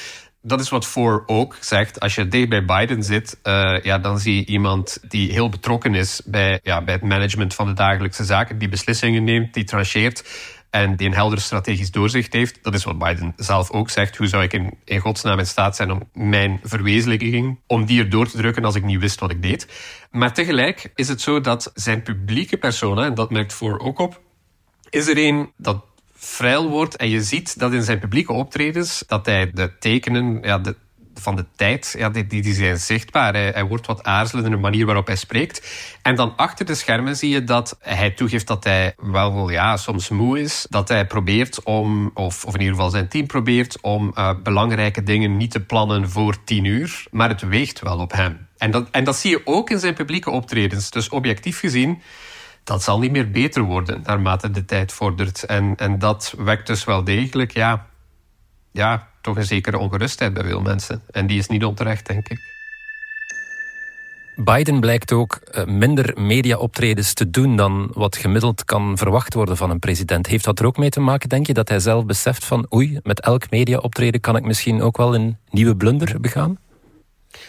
dat 0.46 0.60
is 0.60 0.68
wat 0.68 0.86
Voor 0.86 1.22
ook 1.26 1.56
zegt. 1.60 2.00
Als 2.00 2.14
je 2.14 2.28
dicht 2.28 2.48
bij 2.48 2.64
Biden 2.64 3.02
zit, 3.02 3.38
uh, 3.42 3.82
ja, 3.82 3.98
dan 3.98 4.18
zie 4.18 4.34
je 4.34 4.44
iemand 4.44 4.98
die 5.08 5.32
heel 5.32 5.48
betrokken 5.48 5.94
is 5.94 6.22
bij, 6.24 6.60
ja, 6.62 6.82
bij 6.82 6.94
het 6.94 7.02
management 7.02 7.54
van 7.54 7.66
de 7.66 7.72
dagelijkse 7.72 8.24
zaken, 8.24 8.58
die 8.58 8.68
beslissingen 8.68 9.24
neemt, 9.24 9.54
die 9.54 9.64
trancheert 9.64 10.24
en 10.70 10.96
die 10.96 11.06
een 11.06 11.14
helder 11.14 11.40
strategisch 11.40 11.90
doorzicht 11.90 12.32
heeft. 12.32 12.58
Dat 12.62 12.74
is 12.74 12.84
wat 12.84 12.98
Biden 12.98 13.32
zelf 13.36 13.70
ook 13.70 13.90
zegt. 13.90 14.16
Hoe 14.16 14.26
zou 14.26 14.42
ik 14.42 14.52
in, 14.52 14.78
in 14.84 14.98
godsnaam 14.98 15.38
in 15.38 15.46
staat 15.46 15.76
zijn 15.76 15.90
om 15.90 16.08
mijn 16.12 16.60
verwezenlijking, 16.62 17.58
om 17.66 17.84
die 17.84 18.00
er 18.00 18.10
door 18.10 18.28
te 18.28 18.36
drukken 18.36 18.64
als 18.64 18.74
ik 18.74 18.84
niet 18.84 19.00
wist 19.00 19.20
wat 19.20 19.30
ik 19.30 19.42
deed. 19.42 19.68
Maar 20.10 20.34
tegelijk 20.34 20.92
is 20.94 21.08
het 21.08 21.20
zo 21.20 21.40
dat 21.40 21.70
zijn 21.74 22.02
publieke 22.02 22.56
persona, 22.56 23.04
en 23.04 23.14
dat 23.14 23.30
merkt 23.30 23.52
Voor 23.52 23.78
ook 23.78 23.98
op, 23.98 24.20
is 24.90 25.08
er 25.08 25.18
een 25.18 25.52
dat 25.56 25.84
vrij 26.24 26.58
wordt. 26.58 26.96
En 26.96 27.08
je 27.08 27.22
ziet 27.22 27.58
dat 27.58 27.72
in 27.72 27.82
zijn 27.82 27.98
publieke 27.98 28.32
optredens, 28.32 29.04
dat 29.06 29.26
hij 29.26 29.50
de 29.50 29.78
tekenen 29.78 30.38
ja, 30.42 30.58
de, 30.58 30.76
van 31.14 31.36
de 31.36 31.44
tijd, 31.56 31.94
ja, 31.98 32.10
die, 32.10 32.26
die 32.26 32.54
zijn 32.54 32.78
zichtbaar. 32.78 33.34
Hij, 33.34 33.64
wordt 33.64 33.86
wat 33.86 34.02
aarzelend 34.02 34.46
in 34.46 34.52
de 34.52 34.58
manier 34.58 34.86
waarop 34.86 35.06
hij 35.06 35.16
spreekt. 35.16 35.68
En 36.02 36.14
dan 36.14 36.32
achter 36.36 36.66
de 36.66 36.74
schermen 36.74 37.16
zie 37.16 37.30
je 37.30 37.44
dat 37.44 37.76
hij 37.80 38.10
toegeeft 38.10 38.46
dat 38.46 38.64
hij 38.64 38.94
wel 38.96 39.50
ja, 39.50 39.76
soms 39.76 40.08
moe 40.08 40.40
is. 40.40 40.66
Dat 40.68 40.88
hij 40.88 41.06
probeert 41.06 41.62
om, 41.62 42.10
of, 42.14 42.44
of 42.44 42.54
in 42.54 42.60
ieder 42.60 42.74
geval 42.74 42.90
zijn 42.90 43.08
team 43.08 43.26
probeert, 43.26 43.80
om 43.80 44.12
uh, 44.18 44.30
belangrijke 44.42 45.02
dingen 45.02 45.36
niet 45.36 45.50
te 45.50 45.60
plannen 45.60 46.10
voor 46.10 46.44
tien 46.44 46.64
uur. 46.64 47.04
Maar 47.10 47.28
het 47.28 47.42
weegt 47.42 47.80
wel 47.80 47.98
op 47.98 48.12
hem. 48.12 48.46
En 48.58 48.70
dat, 48.70 48.88
en 48.90 49.04
dat 49.04 49.16
zie 49.16 49.30
je 49.30 49.40
ook 49.44 49.70
in 49.70 49.78
zijn 49.78 49.94
publieke 49.94 50.30
optredens. 50.30 50.90
Dus 50.90 51.08
objectief 51.08 51.58
gezien 51.58 52.02
dat 52.64 52.82
zal 52.82 52.98
niet 52.98 53.10
meer 53.10 53.30
beter 53.30 53.62
worden 53.62 54.00
naarmate 54.04 54.50
de 54.50 54.64
tijd 54.64 54.92
vordert. 54.92 55.44
En, 55.44 55.76
en 55.76 55.98
dat 55.98 56.34
wekt 56.36 56.66
dus 56.66 56.84
wel 56.84 57.04
degelijk, 57.04 57.52
ja, 57.52 57.86
ja, 58.72 59.08
toch 59.20 59.36
een 59.36 59.44
zekere 59.44 59.78
ongerustheid 59.78 60.34
bij 60.34 60.44
veel 60.44 60.60
mensen. 60.60 61.02
En 61.10 61.26
die 61.26 61.38
is 61.38 61.48
niet 61.48 61.64
onterecht, 61.64 62.06
denk 62.06 62.28
ik. 62.28 62.52
Biden 64.36 64.80
blijkt 64.80 65.12
ook 65.12 65.34
eh, 65.34 65.64
minder 65.64 66.20
mediaoptredens 66.20 67.14
te 67.14 67.30
doen 67.30 67.56
dan 67.56 67.90
wat 67.92 68.16
gemiddeld 68.16 68.64
kan 68.64 68.98
verwacht 68.98 69.34
worden 69.34 69.56
van 69.56 69.70
een 69.70 69.78
president. 69.78 70.26
Heeft 70.26 70.44
dat 70.44 70.58
er 70.58 70.66
ook 70.66 70.76
mee 70.76 70.90
te 70.90 71.00
maken, 71.00 71.28
denk 71.28 71.46
je, 71.46 71.54
dat 71.54 71.68
hij 71.68 71.78
zelf 71.78 72.04
beseft 72.04 72.44
van 72.44 72.66
oei, 72.74 72.98
met 73.02 73.20
elk 73.20 73.50
mediaoptreden 73.50 74.20
kan 74.20 74.36
ik 74.36 74.44
misschien 74.44 74.82
ook 74.82 74.96
wel 74.96 75.14
een 75.14 75.38
nieuwe 75.50 75.76
blunder 75.76 76.20
begaan? 76.20 76.58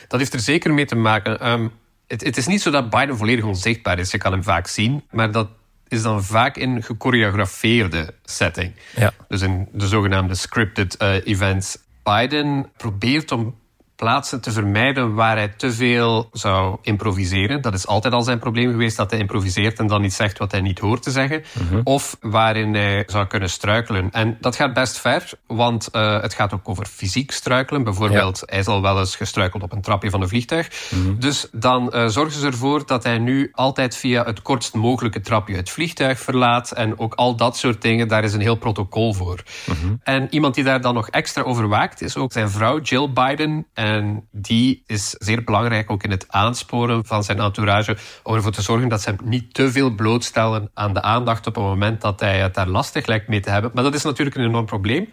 Dat 0.07 0.19
heeft 0.19 0.33
er 0.33 0.39
zeker 0.39 0.73
mee 0.73 0.85
te 0.85 0.95
maken. 0.95 1.51
Um, 1.51 1.71
het, 2.07 2.23
het, 2.23 2.37
is 2.37 2.47
niet 2.47 2.61
zo 2.61 2.71
dat 2.71 2.89
Biden 2.89 3.17
volledig 3.17 3.45
onzichtbaar 3.45 3.99
is. 3.99 4.11
Je 4.11 4.17
kan 4.17 4.31
hem 4.31 4.43
vaak 4.43 4.67
zien, 4.67 5.03
maar 5.11 5.31
dat 5.31 5.49
is 5.87 6.01
dan 6.01 6.23
vaak 6.23 6.57
in 6.57 6.83
gechoreografeerde 6.83 8.13
setting. 8.23 8.73
Ja. 8.95 9.13
Dus 9.27 9.41
in 9.41 9.67
de 9.71 9.87
zogenaamde 9.87 10.35
scripted 10.35 11.01
uh, 11.01 11.25
events. 11.25 11.77
Biden 12.03 12.71
probeert 12.77 13.31
om 13.31 13.55
plaatsen 13.95 14.41
te 14.41 14.51
vermijden 14.51 15.13
waar 15.13 15.35
hij 15.35 15.47
te 15.47 15.71
veel 15.71 16.29
zou 16.31 16.77
improviseren. 16.81 17.61
Dat 17.61 17.73
is 17.73 17.87
altijd 17.87 18.13
al 18.13 18.21
zijn 18.21 18.39
probleem 18.39 18.71
geweest, 18.71 18.97
dat 18.97 19.11
hij 19.11 19.19
improviseert 19.19 19.79
en 19.79 19.87
dan 19.87 20.03
iets 20.03 20.15
zegt 20.15 20.37
wat 20.37 20.51
hij 20.51 20.61
niet 20.61 20.79
hoort 20.79 21.03
te 21.03 21.11
zeggen. 21.11 21.43
Mhm. 21.51 21.81
Of 21.83 22.17
waarin 22.21 22.73
hij 22.73 23.03
zou 23.07 23.25
kunnen 23.25 23.49
struikelen. 23.49 24.11
En 24.11 24.37
dat 24.41 24.55
gaat 24.55 24.73
best 24.73 24.99
ver, 24.99 25.29
want 25.47 25.89
uh, 25.91 26.21
het 26.21 26.33
gaat 26.33 26.53
ook 26.53 26.69
over 26.69 26.85
fysiek 26.85 27.31
struikelen. 27.31 27.83
Bijvoorbeeld, 27.83 28.43
hij 28.45 28.59
is 28.59 28.67
al 28.67 28.81
wel 28.81 28.99
eens 28.99 29.15
gestruikeld 29.15 29.63
op 29.63 29.71
een 29.71 29.81
trapje 29.81 30.09
van 30.09 30.21
een 30.21 30.27
vliegtuig. 30.27 30.69
Mhm. 30.89 31.19
Dus 31.19 31.47
dan 31.51 31.91
uh, 31.95 32.07
zorgen 32.07 32.39
ze 32.39 32.45
ervoor 32.45 32.85
dat 32.85 33.03
hij 33.03 33.17
nu 33.17 33.49
altijd 33.53 33.95
via 33.95 34.23
het 34.23 34.41
kortst 34.41 34.73
mogelijke 34.73 35.21
trapje 35.21 35.55
het 35.55 35.69
vliegtuig 35.69 36.19
verlaat. 36.19 36.71
En 36.71 36.99
ook 36.99 37.13
al 37.13 37.35
dat 37.35 37.57
soort 37.57 37.81
dingen, 37.81 38.07
daar 38.07 38.23
is 38.23 38.33
een 38.33 38.41
heel 38.41 38.55
protocol 38.55 39.13
voor. 39.13 39.43
Mhm. 39.65 39.93
En 40.03 40.27
iemand 40.29 40.55
die 40.55 40.63
daar 40.63 40.81
dan 40.81 40.93
nog 40.93 41.09
extra 41.09 41.41
over 41.41 41.67
waakt, 41.67 42.01
is 42.01 42.17
ook 42.17 42.31
zijn 42.31 42.49
vrouw 42.49 42.79
Jill 42.79 43.09
Biden. 43.09 43.65
En 43.73 43.84
die 44.31 44.83
is 44.85 45.09
zeer 45.09 45.43
belangrijk 45.43 45.91
ook 45.91 46.03
in 46.03 46.11
het 46.11 46.25
aansporen 46.27 47.05
van 47.05 47.23
zijn 47.23 47.39
entourage 47.39 47.97
om 48.23 48.35
ervoor 48.35 48.51
te 48.51 48.61
zorgen 48.61 48.89
dat 48.89 49.01
ze 49.01 49.09
hem 49.09 49.19
niet 49.23 49.53
te 49.53 49.71
veel 49.71 49.89
blootstellen 49.89 50.69
aan 50.73 50.93
de 50.93 51.01
aandacht 51.01 51.47
op 51.47 51.55
het 51.55 51.63
moment 51.63 52.01
dat 52.01 52.19
hij 52.19 52.39
het 52.39 52.53
daar 52.53 52.67
lastig 52.67 53.05
lijkt 53.05 53.27
mee 53.27 53.39
te 53.39 53.49
hebben. 53.49 53.71
Maar 53.73 53.83
dat 53.83 53.93
is 53.93 54.03
natuurlijk 54.03 54.35
een 54.35 54.45
enorm 54.45 54.65
probleem, 54.65 55.09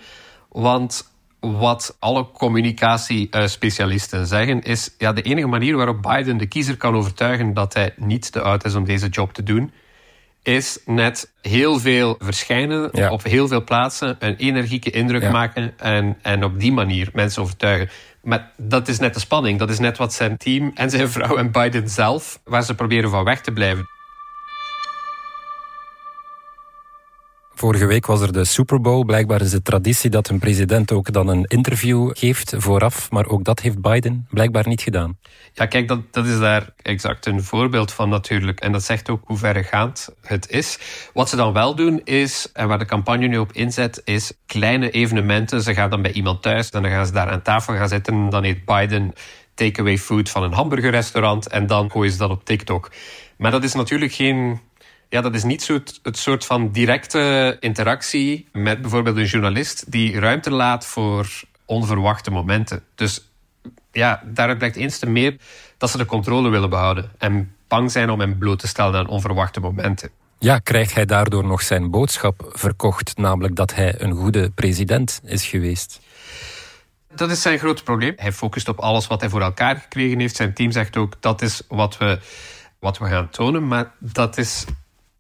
want 0.48 1.10
wat 1.40 1.96
alle 1.98 2.30
communicatiespecialisten 2.30 4.26
zeggen 4.26 4.62
is 4.62 4.94
ja, 4.98 5.12
de 5.12 5.22
enige 5.22 5.46
manier 5.46 5.76
waarop 5.76 6.02
Biden 6.02 6.36
de 6.36 6.46
kiezer 6.46 6.76
kan 6.76 6.94
overtuigen 6.94 7.54
dat 7.54 7.74
hij 7.74 7.94
niet 7.96 8.32
te 8.32 8.40
oud 8.40 8.64
is 8.64 8.74
om 8.74 8.84
deze 8.84 9.08
job 9.08 9.32
te 9.32 9.42
doen, 9.42 9.72
is 10.42 10.78
net 10.84 11.32
heel 11.40 11.78
veel 11.78 12.16
verschijnen 12.18 13.10
op 13.10 13.22
heel 13.22 13.48
veel 13.48 13.64
plaatsen, 13.64 14.16
een 14.18 14.36
energieke 14.36 14.90
indruk 14.90 15.30
maken 15.30 15.74
en, 15.78 16.18
en 16.22 16.44
op 16.44 16.60
die 16.60 16.72
manier 16.72 17.10
mensen 17.12 17.42
overtuigen. 17.42 17.88
Maar 18.22 18.50
dat 18.56 18.88
is 18.88 18.98
net 18.98 19.14
de 19.14 19.20
spanning. 19.20 19.58
Dat 19.58 19.70
is 19.70 19.78
net 19.78 19.96
wat 19.96 20.12
zijn 20.12 20.36
team 20.36 20.70
en 20.74 20.90
zijn 20.90 21.10
vrouw 21.10 21.36
en 21.36 21.50
Biden 21.50 21.88
zelf, 21.88 22.40
waar 22.44 22.62
ze 22.62 22.74
proberen 22.74 23.10
van 23.10 23.24
weg 23.24 23.40
te 23.40 23.52
blijven. 23.52 23.86
Vorige 27.62 27.86
week 27.86 28.06
was 28.06 28.20
er 28.20 28.32
de 28.32 28.44
Super 28.44 28.80
Bowl. 28.80 29.04
Blijkbaar 29.04 29.40
is 29.40 29.52
het 29.52 29.64
traditie 29.64 30.10
dat 30.10 30.28
een 30.28 30.38
president 30.38 30.92
ook 30.92 31.12
dan 31.12 31.28
een 31.28 31.44
interview 31.44 32.10
geeft 32.12 32.54
vooraf. 32.56 33.10
Maar 33.10 33.26
ook 33.26 33.44
dat 33.44 33.60
heeft 33.60 33.80
Biden 33.80 34.26
blijkbaar 34.30 34.68
niet 34.68 34.80
gedaan. 34.82 35.18
Ja, 35.52 35.66
kijk, 35.66 35.88
dat, 35.88 36.00
dat 36.10 36.26
is 36.26 36.38
daar 36.38 36.74
exact 36.82 37.26
een 37.26 37.42
voorbeeld 37.42 37.92
van 37.92 38.08
natuurlijk. 38.08 38.60
En 38.60 38.72
dat 38.72 38.82
zegt 38.82 39.10
ook 39.10 39.22
hoe 39.24 39.36
verregaand 39.36 40.08
het 40.22 40.50
is. 40.50 40.78
Wat 41.12 41.28
ze 41.28 41.36
dan 41.36 41.52
wel 41.52 41.74
doen 41.74 42.00
is, 42.04 42.48
en 42.52 42.68
waar 42.68 42.78
de 42.78 42.84
campagne 42.84 43.26
nu 43.26 43.38
op 43.38 43.52
inzet, 43.52 44.00
is 44.04 44.32
kleine 44.46 44.90
evenementen. 44.90 45.62
Ze 45.62 45.74
gaan 45.74 45.90
dan 45.90 46.02
bij 46.02 46.12
iemand 46.12 46.42
thuis 46.42 46.70
en 46.70 46.82
dan 46.82 46.90
gaan 46.90 47.06
ze 47.06 47.12
daar 47.12 47.30
aan 47.30 47.42
tafel 47.42 47.74
gaan 47.74 47.88
zitten. 47.88 48.14
En 48.14 48.30
dan 48.30 48.44
eet 48.44 48.64
Biden 48.64 49.12
takeaway 49.54 49.98
food 49.98 50.30
van 50.30 50.42
een 50.42 50.52
hamburgerrestaurant. 50.52 51.48
En 51.48 51.66
dan 51.66 51.90
gooien 51.90 52.12
ze 52.12 52.18
dat 52.18 52.30
op 52.30 52.44
TikTok. 52.44 52.90
Maar 53.36 53.50
dat 53.50 53.64
is 53.64 53.74
natuurlijk 53.74 54.12
geen 54.12 54.60
ja, 55.12 55.20
dat 55.20 55.34
is 55.34 55.42
niet 55.42 55.62
zo 55.62 55.80
het, 56.02 56.18
soort 56.18 56.44
van 56.44 56.70
directe 56.70 57.56
interactie 57.60 58.48
met 58.52 58.80
bijvoorbeeld 58.80 59.16
een 59.16 59.24
journalist 59.24 59.90
die 59.92 60.18
ruimte 60.18 60.50
laat 60.50 60.86
voor 60.86 61.28
onverwachte 61.64 62.30
momenten. 62.30 62.82
Dus 62.94 63.30
ja, 63.90 64.22
daaruit 64.24 64.58
blijkt 64.58 64.76
eens 64.76 64.98
te 64.98 65.06
meer 65.06 65.36
dat 65.78 65.90
ze 65.90 65.98
de 65.98 66.06
controle 66.06 66.48
willen 66.48 66.70
behouden 66.70 67.10
en 67.18 67.54
bang 67.68 67.90
zijn 67.90 68.10
om 68.10 68.20
hem 68.20 68.38
bloot 68.38 68.58
te 68.58 68.66
stellen 68.66 68.94
aan 68.94 69.06
onverwachte 69.06 69.60
momenten. 69.60 70.10
Ja, 70.38 70.58
krijgt 70.58 70.94
hij 70.94 71.04
daardoor 71.04 71.44
nog 71.44 71.62
zijn 71.62 71.90
boodschap 71.90 72.50
verkocht, 72.52 73.16
namelijk 73.16 73.56
dat 73.56 73.74
hij 73.74 74.00
een 74.00 74.12
goede 74.12 74.50
president 74.50 75.20
is 75.24 75.46
geweest? 75.46 76.00
Dat 77.14 77.30
is 77.30 77.42
zijn 77.42 77.58
groot 77.58 77.84
probleem. 77.84 78.12
Hij 78.16 78.32
focust 78.32 78.68
op 78.68 78.78
alles 78.78 79.06
wat 79.06 79.20
hij 79.20 79.30
voor 79.30 79.42
elkaar 79.42 79.76
gekregen 79.76 80.18
heeft. 80.18 80.36
Zijn 80.36 80.54
team 80.54 80.70
zegt 80.70 80.96
ook 80.96 81.14
dat 81.20 81.42
is 81.42 81.62
wat 81.68 81.98
we, 81.98 82.18
wat 82.78 82.98
we 82.98 83.08
gaan 83.08 83.28
tonen, 83.28 83.66
maar 83.66 83.92
dat 83.98 84.38
is 84.38 84.64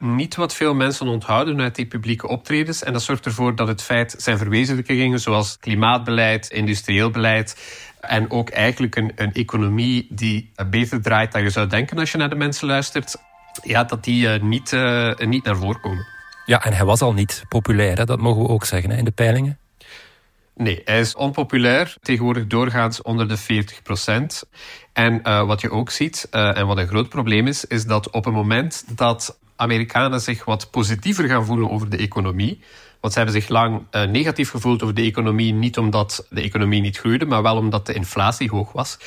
niet 0.02 0.36
wat 0.36 0.54
veel 0.54 0.74
mensen 0.74 1.06
onthouden 1.06 1.60
uit 1.60 1.74
die 1.74 1.86
publieke 1.86 2.28
optredens. 2.28 2.82
En 2.82 2.92
dat 2.92 3.02
zorgt 3.02 3.26
ervoor 3.26 3.56
dat 3.56 3.68
het 3.68 3.82
feit 3.82 4.14
zijn 4.18 4.38
verwezenlijkingen, 4.38 5.20
zoals 5.20 5.58
klimaatbeleid, 5.58 6.50
industrieel 6.50 7.10
beleid. 7.10 7.56
En 8.00 8.30
ook 8.30 8.50
eigenlijk 8.50 8.96
een, 8.96 9.12
een 9.14 9.32
economie 9.32 10.06
die 10.10 10.52
beter 10.70 11.02
draait 11.02 11.32
dan 11.32 11.42
je 11.42 11.50
zou 11.50 11.66
denken 11.66 11.98
als 11.98 12.12
je 12.12 12.18
naar 12.18 12.30
de 12.30 12.36
mensen 12.36 12.66
luistert. 12.66 13.16
Ja, 13.62 13.84
dat 13.84 14.04
die 14.04 14.26
uh, 14.26 14.42
niet, 14.42 14.72
uh, 14.72 15.14
niet 15.16 15.44
naar 15.44 15.56
voren 15.56 15.80
komen. 15.80 16.06
Ja, 16.46 16.64
en 16.64 16.72
hij 16.72 16.84
was 16.84 17.00
al 17.00 17.12
niet 17.12 17.44
populair, 17.48 17.98
hè? 17.98 18.04
dat 18.04 18.20
mogen 18.20 18.42
we 18.42 18.48
ook 18.48 18.64
zeggen 18.64 18.90
hè, 18.90 18.96
in 18.96 19.04
de 19.04 19.10
peilingen. 19.10 19.58
Nee, 20.54 20.82
hij 20.84 21.00
is 21.00 21.14
onpopulair, 21.14 21.96
tegenwoordig 22.02 22.46
doorgaans 22.46 23.02
onder 23.02 23.28
de 23.28 23.36
40 23.36 23.82
procent. 23.82 24.44
En 24.92 25.20
uh, 25.22 25.46
wat 25.46 25.60
je 25.60 25.70
ook 25.70 25.90
ziet, 25.90 26.28
uh, 26.30 26.56
en 26.56 26.66
wat 26.66 26.76
een 26.76 26.86
groot 26.86 27.08
probleem 27.08 27.46
is, 27.46 27.64
is 27.64 27.84
dat 27.84 28.10
op 28.10 28.24
het 28.24 28.34
moment 28.34 28.84
dat 28.96 29.38
Amerikanen 29.62 30.20
zich 30.20 30.44
wat 30.44 30.70
positiever 30.70 31.28
gaan 31.28 31.44
voelen 31.44 31.70
over 31.70 31.90
de 31.90 31.96
economie. 31.96 32.60
Want 33.00 33.12
ze 33.12 33.20
hebben 33.20 33.40
zich 33.40 33.48
lang 33.48 33.82
uh, 33.90 34.04
negatief 34.04 34.50
gevoeld 34.50 34.82
over 34.82 34.94
de 34.94 35.02
economie, 35.02 35.52
niet 35.52 35.78
omdat 35.78 36.26
de 36.30 36.40
economie 36.40 36.80
niet 36.80 36.98
groeide, 36.98 37.24
maar 37.24 37.42
wel 37.42 37.56
omdat 37.56 37.86
de 37.86 37.92
inflatie 37.92 38.50
hoog 38.50 38.72
was. 38.72 38.98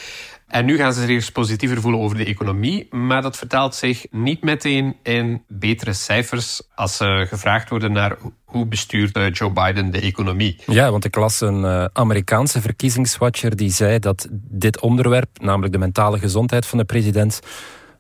En 0.48 0.66
nu 0.66 0.78
gaan 0.78 0.94
ze 0.94 1.00
zich 1.00 1.10
eens 1.10 1.32
positiever 1.32 1.82
voelen 1.82 2.02
over 2.02 2.18
de 2.18 2.26
economie, 2.26 2.88
maar 2.92 3.22
dat 3.22 3.38
vertaalt 3.38 3.76
zich 3.76 4.06
niet 4.12 4.44
meteen 4.44 4.96
in 5.04 5.44
betere 5.48 5.94
cijfers 5.94 6.62
als 6.76 6.98
ze 6.98 7.26
gevraagd 7.30 7.70
worden 7.70 7.92
naar 7.92 8.18
hoe 8.46 8.66
bestuurt 8.66 9.16
eh, 9.16 9.32
Joe 9.32 9.52
Biden 9.52 9.92
de 9.92 10.02
economie. 10.02 10.60
Ja, 10.66 10.92
want 10.92 11.06
ik 11.06 11.16
las 11.16 11.42
een 11.42 11.90
Amerikaanse 11.94 12.62
verkiezingswatcher 12.62 13.56
die 13.56 13.72
zei 13.72 14.00
dat 14.00 14.28
dit 14.32 14.80
onderwerp, 14.82 15.30
namelijk 15.42 15.74
de 15.74 15.80
mentale 15.80 16.20
gezondheid 16.20 16.66
van 16.66 16.78
de 16.78 16.86
president, 16.86 17.40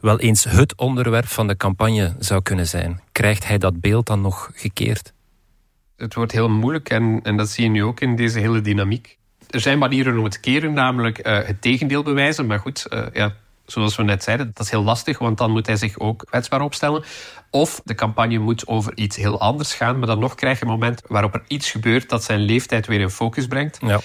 wel 0.05 0.19
eens 0.19 0.43
het 0.43 0.75
onderwerp 0.75 1.27
van 1.27 1.47
de 1.47 1.57
campagne 1.57 2.15
zou 2.19 2.41
kunnen 2.41 2.67
zijn. 2.67 3.01
Krijgt 3.11 3.47
hij 3.47 3.57
dat 3.57 3.81
beeld 3.81 4.05
dan 4.05 4.21
nog 4.21 4.51
gekeerd? 4.53 5.13
Het 5.97 6.13
wordt 6.13 6.31
heel 6.31 6.49
moeilijk 6.49 6.89
en, 6.89 7.19
en 7.23 7.37
dat 7.37 7.49
zie 7.49 7.63
je 7.63 7.69
nu 7.69 7.83
ook 7.83 7.99
in 7.99 8.15
deze 8.15 8.39
hele 8.39 8.61
dynamiek. 8.61 9.17
Er 9.49 9.59
zijn 9.59 9.77
manieren 9.77 10.17
om 10.17 10.23
het 10.23 10.33
te 10.33 10.39
keren, 10.39 10.73
namelijk 10.73 11.27
uh, 11.27 11.39
het 11.43 11.61
tegendeel 11.61 12.03
bewijzen. 12.03 12.45
Maar 12.45 12.59
goed, 12.59 12.85
uh, 12.89 13.05
ja, 13.13 13.33
zoals 13.65 13.95
we 13.95 14.03
net 14.03 14.23
zeiden, 14.23 14.51
dat 14.53 14.65
is 14.65 14.71
heel 14.71 14.83
lastig, 14.83 15.19
want 15.19 15.37
dan 15.37 15.51
moet 15.51 15.67
hij 15.67 15.75
zich 15.75 15.99
ook 15.99 16.25
kwetsbaar 16.25 16.61
opstellen. 16.61 17.03
Of 17.49 17.81
de 17.83 17.95
campagne 17.95 18.37
moet 18.37 18.67
over 18.67 18.97
iets 18.97 19.15
heel 19.15 19.39
anders 19.39 19.73
gaan, 19.73 19.97
maar 19.97 20.07
dan 20.07 20.19
nog 20.19 20.35
krijg 20.35 20.59
je 20.59 20.65
een 20.65 20.71
moment 20.71 21.01
waarop 21.07 21.33
er 21.33 21.43
iets 21.47 21.71
gebeurt 21.71 22.09
dat 22.09 22.23
zijn 22.23 22.39
leeftijd 22.39 22.87
weer 22.87 22.99
in 22.99 23.09
focus 23.09 23.47
brengt. 23.47 23.77
Ja. 23.81 23.99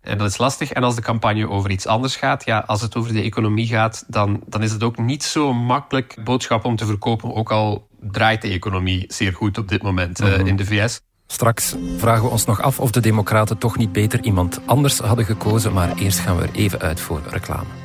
En 0.00 0.18
dat 0.18 0.30
is 0.30 0.38
lastig. 0.38 0.72
En 0.72 0.82
als 0.82 0.94
de 0.94 1.02
campagne 1.02 1.48
over 1.48 1.70
iets 1.70 1.86
anders 1.86 2.16
gaat, 2.16 2.44
ja, 2.44 2.58
als 2.58 2.80
het 2.80 2.96
over 2.96 3.12
de 3.12 3.22
economie 3.22 3.66
gaat, 3.66 4.04
dan, 4.08 4.42
dan 4.46 4.62
is 4.62 4.72
het 4.72 4.82
ook 4.82 4.98
niet 4.98 5.22
zo 5.22 5.52
makkelijk 5.52 6.16
boodschap 6.24 6.64
om 6.64 6.76
te 6.76 6.86
verkopen. 6.86 7.34
Ook 7.34 7.50
al 7.50 7.88
draait 8.00 8.42
de 8.42 8.48
economie 8.48 9.04
zeer 9.08 9.32
goed 9.32 9.58
op 9.58 9.68
dit 9.68 9.82
moment 9.82 10.20
uh, 10.20 10.38
in 10.38 10.56
de 10.56 10.64
VS. 10.64 11.00
Straks 11.26 11.74
vragen 11.96 12.24
we 12.24 12.30
ons 12.30 12.44
nog 12.44 12.62
af 12.62 12.80
of 12.80 12.90
de 12.90 13.00
Democraten 13.00 13.58
toch 13.58 13.76
niet 13.76 13.92
beter 13.92 14.22
iemand 14.22 14.60
anders 14.66 14.98
hadden 14.98 15.24
gekozen, 15.24 15.72
maar 15.72 15.96
eerst 15.96 16.18
gaan 16.18 16.36
we 16.36 16.42
er 16.42 16.54
even 16.54 16.80
uit 16.80 17.00
voor 17.00 17.22
reclame. 17.30 17.79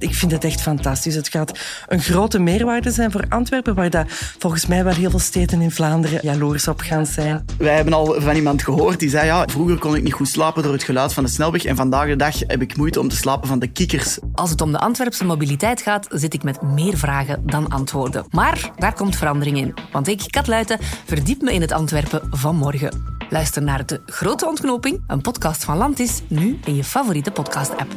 Ik 0.00 0.14
vind 0.14 0.32
het 0.32 0.44
echt 0.44 0.60
fantastisch. 0.60 1.14
Het 1.14 1.28
gaat 1.28 1.58
een 1.88 2.00
grote 2.00 2.38
meerwaarde 2.38 2.90
zijn 2.90 3.10
voor 3.10 3.24
Antwerpen, 3.28 3.74
waar 3.74 3.90
dat 3.90 4.06
volgens 4.38 4.66
mij 4.66 4.84
wel 4.84 4.94
heel 4.94 5.10
veel 5.10 5.18
steden 5.18 5.60
in 5.60 5.70
Vlaanderen 5.70 6.18
jaloers 6.22 6.68
op 6.68 6.80
gaan 6.80 7.06
zijn. 7.06 7.44
Wij 7.58 7.74
hebben 7.74 7.92
al 7.92 8.20
van 8.20 8.34
iemand 8.36 8.62
gehoord 8.62 8.98
die 8.98 9.08
zei, 9.08 9.26
ja, 9.26 9.46
vroeger 9.46 9.78
kon 9.78 9.94
ik 9.94 10.02
niet 10.02 10.12
goed 10.12 10.28
slapen 10.28 10.62
door 10.62 10.72
het 10.72 10.82
geluid 10.82 11.12
van 11.12 11.24
de 11.24 11.30
snelweg 11.30 11.64
en 11.64 11.76
vandaag 11.76 12.06
de 12.06 12.16
dag 12.16 12.38
heb 12.38 12.62
ik 12.62 12.76
moeite 12.76 13.00
om 13.00 13.08
te 13.08 13.16
slapen 13.16 13.48
van 13.48 13.58
de 13.58 13.66
kikkers. 13.66 14.18
Als 14.34 14.50
het 14.50 14.60
om 14.60 14.72
de 14.72 14.78
Antwerpse 14.78 15.24
mobiliteit 15.24 15.80
gaat, 15.80 16.06
zit 16.10 16.34
ik 16.34 16.42
met 16.42 16.62
meer 16.62 16.96
vragen 16.96 17.42
dan 17.46 17.68
antwoorden. 17.68 18.24
Maar 18.30 18.70
daar 18.76 18.94
komt 18.94 19.16
verandering 19.16 19.56
in. 19.56 19.74
Want 19.92 20.08
ik, 20.08 20.22
Kat 20.26 20.46
Luiten, 20.46 20.78
verdiep 21.04 21.42
me 21.42 21.52
in 21.52 21.60
het 21.60 21.72
Antwerpen 21.72 22.22
van 22.30 22.56
morgen. 22.56 23.18
Luister 23.30 23.62
naar 23.62 23.86
De 23.86 24.00
Grote 24.06 24.46
Ontknoping, 24.46 25.02
een 25.06 25.20
podcast 25.20 25.64
van 25.64 25.76
Landis, 25.76 26.22
nu 26.28 26.58
in 26.64 26.76
je 26.76 26.84
favoriete 26.84 27.30
podcast-app. 27.30 27.92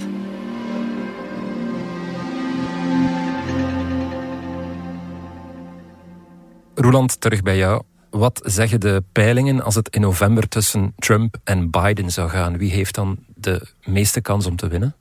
Roland, 6.75 7.22
terug 7.22 7.42
bij 7.42 7.58
jou. 7.58 7.82
Wat 8.10 8.42
zeggen 8.46 8.80
de 8.80 9.03
peilingen 9.12 9.63
als 9.63 9.75
het 9.75 9.89
in 9.89 10.01
november 10.01 10.48
tussen 10.48 10.94
Trump 10.96 11.38
en 11.44 11.70
Biden 11.70 12.10
zou 12.10 12.30
gaan? 12.30 12.58
Wie 12.58 12.72
heeft 12.72 12.96
dan 12.96 13.18
de 13.36 13.68
meeste 13.84 14.22
kans 14.22 14.46
om 14.46 14.56
te 14.56 14.68
winnen? 14.68 14.96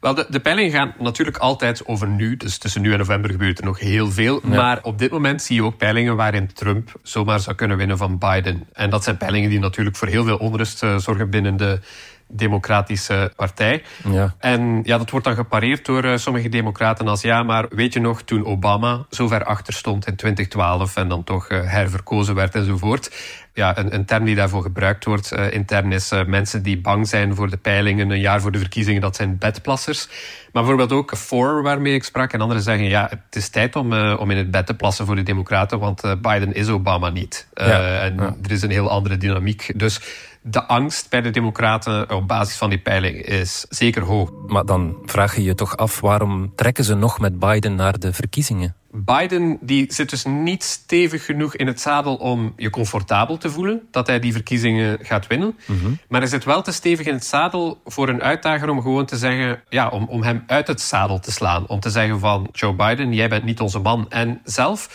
Wel, 0.00 0.14
de, 0.14 0.26
de, 0.28 0.40
peilingen 0.40 0.70
gaan 0.70 0.94
natuurlijk 0.98 1.36
altijd 1.36 1.86
over 1.86 2.08
nu. 2.08 2.36
Dus 2.36 2.58
tussen 2.58 2.82
nu 2.82 2.92
en 2.92 2.98
november 2.98 3.30
gebeurt 3.30 3.58
er 3.58 3.64
nog 3.64 3.78
heel 3.78 4.10
veel. 4.10 4.40
Maar 4.42 4.78
op 4.82 4.98
dit 4.98 5.10
moment 5.10 5.42
zie 5.42 5.56
je 5.56 5.62
ook 5.62 5.76
peilingen 5.76 6.16
waarin 6.16 6.52
Trump 6.52 6.92
zomaar 7.02 7.40
zou 7.40 7.56
kunnen 7.56 7.76
winnen 7.76 7.96
van 7.96 8.18
Biden. 8.18 8.66
En 8.72 8.90
dat 8.90 9.04
zijn 9.04 9.16
peilingen 9.16 9.50
die 9.50 9.58
natuurlijk 9.58 9.96
voor 9.96 10.08
heel 10.08 10.24
veel 10.24 10.36
onrust 10.36 10.82
uh, 10.82 10.96
zorgen 10.98 11.30
binnen 11.30 11.56
de 11.56 11.80
Democratische 12.28 13.32
Partij. 13.36 13.82
Ja. 14.10 14.34
En 14.38 14.80
ja, 14.84 14.98
dat 14.98 15.10
wordt 15.10 15.26
dan 15.26 15.34
gepareerd 15.34 15.84
door 15.84 16.04
uh, 16.04 16.16
sommige 16.16 16.48
democraten 16.48 17.08
als 17.08 17.20
ja, 17.20 17.42
maar 17.42 17.66
weet 17.68 17.92
je 17.92 18.00
nog 18.00 18.22
toen 18.22 18.44
Obama 18.44 19.06
zo 19.10 19.28
ver 19.28 19.44
achter 19.44 19.72
stond 19.72 20.06
in 20.06 20.16
2012 20.16 20.96
en 20.96 21.08
dan 21.08 21.24
toch 21.24 21.50
uh, 21.50 21.70
herverkozen 21.70 22.34
werd 22.34 22.54
enzovoort 22.54 23.10
ja, 23.54 23.78
een, 23.78 23.94
een, 23.94 24.04
term 24.04 24.24
die 24.24 24.34
daarvoor 24.34 24.62
gebruikt 24.62 25.04
wordt 25.04 25.32
uh, 25.32 25.52
intern 25.52 25.92
is 25.92 26.12
uh, 26.12 26.24
mensen 26.24 26.62
die 26.62 26.78
bang 26.78 27.08
zijn 27.08 27.34
voor 27.34 27.50
de 27.50 27.56
peilingen 27.56 28.10
een 28.10 28.20
jaar 28.20 28.40
voor 28.40 28.52
de 28.52 28.58
verkiezingen, 28.58 29.00
dat 29.00 29.16
zijn 29.16 29.38
bedplassers. 29.38 30.06
Maar 30.52 30.62
bijvoorbeeld 30.62 30.92
ook 30.92 31.16
Four, 31.16 31.62
waarmee 31.62 31.94
ik 31.94 32.04
sprak, 32.04 32.32
en 32.32 32.40
anderen 32.40 32.62
zeggen 32.62 32.88
ja, 32.88 33.08
het 33.10 33.36
is 33.36 33.48
tijd 33.48 33.76
om, 33.76 33.92
uh, 33.92 34.16
om 34.18 34.30
in 34.30 34.36
het 34.36 34.50
bed 34.50 34.66
te 34.66 34.74
plassen 34.74 35.06
voor 35.06 35.16
de 35.16 35.22
democraten, 35.22 35.78
want 35.78 36.02
Biden 36.20 36.54
is 36.54 36.68
Obama 36.68 37.10
niet. 37.10 37.48
Ja, 37.54 38.00
en 38.00 38.14
ja. 38.16 38.36
er 38.42 38.50
is 38.50 38.62
een 38.62 38.70
heel 38.70 38.90
andere 38.90 39.16
dynamiek. 39.16 39.72
Dus 39.76 40.00
de 40.46 40.64
angst 40.64 41.10
bij 41.10 41.20
de 41.20 41.30
Democraten 41.30 42.10
op 42.10 42.28
basis 42.28 42.56
van 42.56 42.70
die 42.70 42.78
peiling 42.78 43.22
is 43.22 43.66
zeker 43.68 44.02
hoog. 44.02 44.30
Maar 44.46 44.66
dan 44.66 44.96
vraag 45.04 45.36
je 45.36 45.42
je 45.42 45.54
toch 45.54 45.76
af 45.76 46.00
waarom 46.00 46.52
trekken 46.54 46.84
ze 46.84 46.94
nog 46.94 47.18
met 47.20 47.38
Biden 47.38 47.74
naar 47.74 47.98
de 47.98 48.12
verkiezingen? 48.12 48.74
Biden 48.90 49.58
die 49.60 49.92
zit 49.92 50.10
dus 50.10 50.24
niet 50.24 50.62
stevig 50.62 51.24
genoeg 51.24 51.56
in 51.56 51.66
het 51.66 51.80
zadel 51.80 52.14
om 52.14 52.52
je 52.56 52.70
comfortabel 52.70 53.38
te 53.38 53.50
voelen 53.50 53.82
dat 53.90 54.06
hij 54.06 54.20
die 54.20 54.32
verkiezingen 54.32 54.98
gaat 55.02 55.26
winnen. 55.26 55.56
Mm-hmm. 55.66 55.98
Maar 56.08 56.20
hij 56.20 56.30
zit 56.30 56.44
wel 56.44 56.62
te 56.62 56.72
stevig 56.72 57.06
in 57.06 57.14
het 57.14 57.24
zadel 57.24 57.80
voor 57.84 58.08
een 58.08 58.22
uitdager 58.22 58.68
om 58.68 58.82
gewoon 58.82 59.06
te 59.06 59.16
zeggen, 59.16 59.62
ja, 59.68 59.88
om, 59.88 60.04
om 60.08 60.22
hem 60.22 60.44
uit 60.46 60.66
het 60.66 60.80
zadel 60.80 61.20
te 61.20 61.32
slaan. 61.32 61.66
Om 61.66 61.80
te 61.80 61.90
zeggen 61.90 62.20
van 62.20 62.48
Joe 62.52 62.74
Biden, 62.74 63.12
jij 63.12 63.28
bent 63.28 63.44
niet 63.44 63.60
onze 63.60 63.78
man. 63.78 64.10
En 64.10 64.40
zelf 64.44 64.88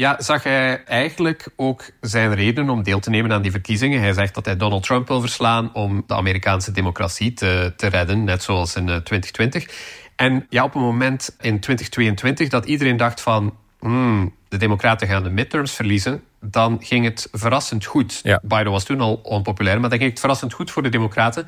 ja, 0.00 0.16
zag 0.18 0.42
hij 0.42 0.84
eigenlijk 0.84 1.48
ook 1.56 1.84
zijn 2.00 2.34
reden 2.34 2.70
om 2.70 2.82
deel 2.82 3.00
te 3.00 3.10
nemen 3.10 3.32
aan 3.32 3.42
die 3.42 3.50
verkiezingen. 3.50 4.00
Hij 4.00 4.12
zegt 4.12 4.34
dat 4.34 4.44
hij 4.44 4.56
Donald 4.56 4.82
Trump 4.82 5.08
wil 5.08 5.20
verslaan 5.20 5.74
om 5.74 6.04
de 6.06 6.14
Amerikaanse 6.14 6.72
democratie 6.72 7.32
te, 7.32 7.72
te 7.76 7.86
redden, 7.86 8.24
net 8.24 8.42
zoals 8.42 8.76
in 8.76 8.84
2020. 8.84 9.64
Eh, 9.66 9.70
en 10.16 10.46
ja, 10.48 10.64
op 10.64 10.74
een 10.74 10.80
moment 10.80 11.36
in 11.40 11.60
2022 11.60 12.48
dat 12.48 12.66
iedereen 12.66 12.96
dacht 12.96 13.20
van... 13.20 13.56
Hmm, 13.80 14.34
de 14.48 14.56
Democraten 14.56 15.08
gaan 15.08 15.22
de 15.22 15.30
midterms 15.30 15.72
verliezen, 15.72 16.22
dan 16.40 16.78
ging 16.80 17.04
het 17.04 17.28
verrassend 17.32 17.84
goed. 17.84 18.20
Ja. 18.22 18.40
Biden 18.42 18.72
was 18.72 18.84
toen 18.84 19.00
al 19.00 19.20
onpopulair, 19.22 19.80
maar 19.80 19.90
dan 19.90 19.98
ging 19.98 20.10
het 20.10 20.20
verrassend 20.20 20.52
goed 20.52 20.70
voor 20.70 20.82
de 20.82 20.88
Democraten. 20.88 21.46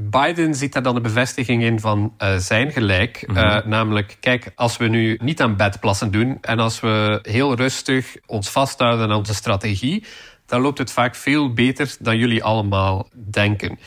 Biden 0.00 0.54
ziet 0.54 0.72
daar 0.72 0.82
dan 0.82 0.94
de 0.94 1.00
bevestiging 1.00 1.62
in 1.62 1.80
van 1.80 2.14
uh, 2.18 2.36
zijn 2.36 2.72
gelijk. 2.72 3.24
Mm 3.26 3.36
-hmm. 3.36 3.44
uh, 3.44 3.64
namelijk, 3.64 4.16
kijk, 4.20 4.52
als 4.54 4.76
we 4.76 4.88
nu 4.88 5.18
niet 5.22 5.40
aan 5.40 5.56
bedplassen 5.56 6.10
doen 6.10 6.38
en 6.40 6.58
als 6.58 6.80
we 6.80 7.18
heel 7.22 7.54
rustig 7.54 8.16
ons 8.26 8.50
vasthouden 8.50 9.10
aan 9.10 9.16
onze 9.16 9.34
strategie, 9.34 10.04
dan 10.46 10.60
loopt 10.60 10.78
het 10.78 10.92
vaak 10.92 11.14
veel 11.14 11.52
beter 11.52 11.96
dan 11.98 12.18
jullie 12.18 12.44
allemaal 12.44 13.08
denken. 13.12 13.78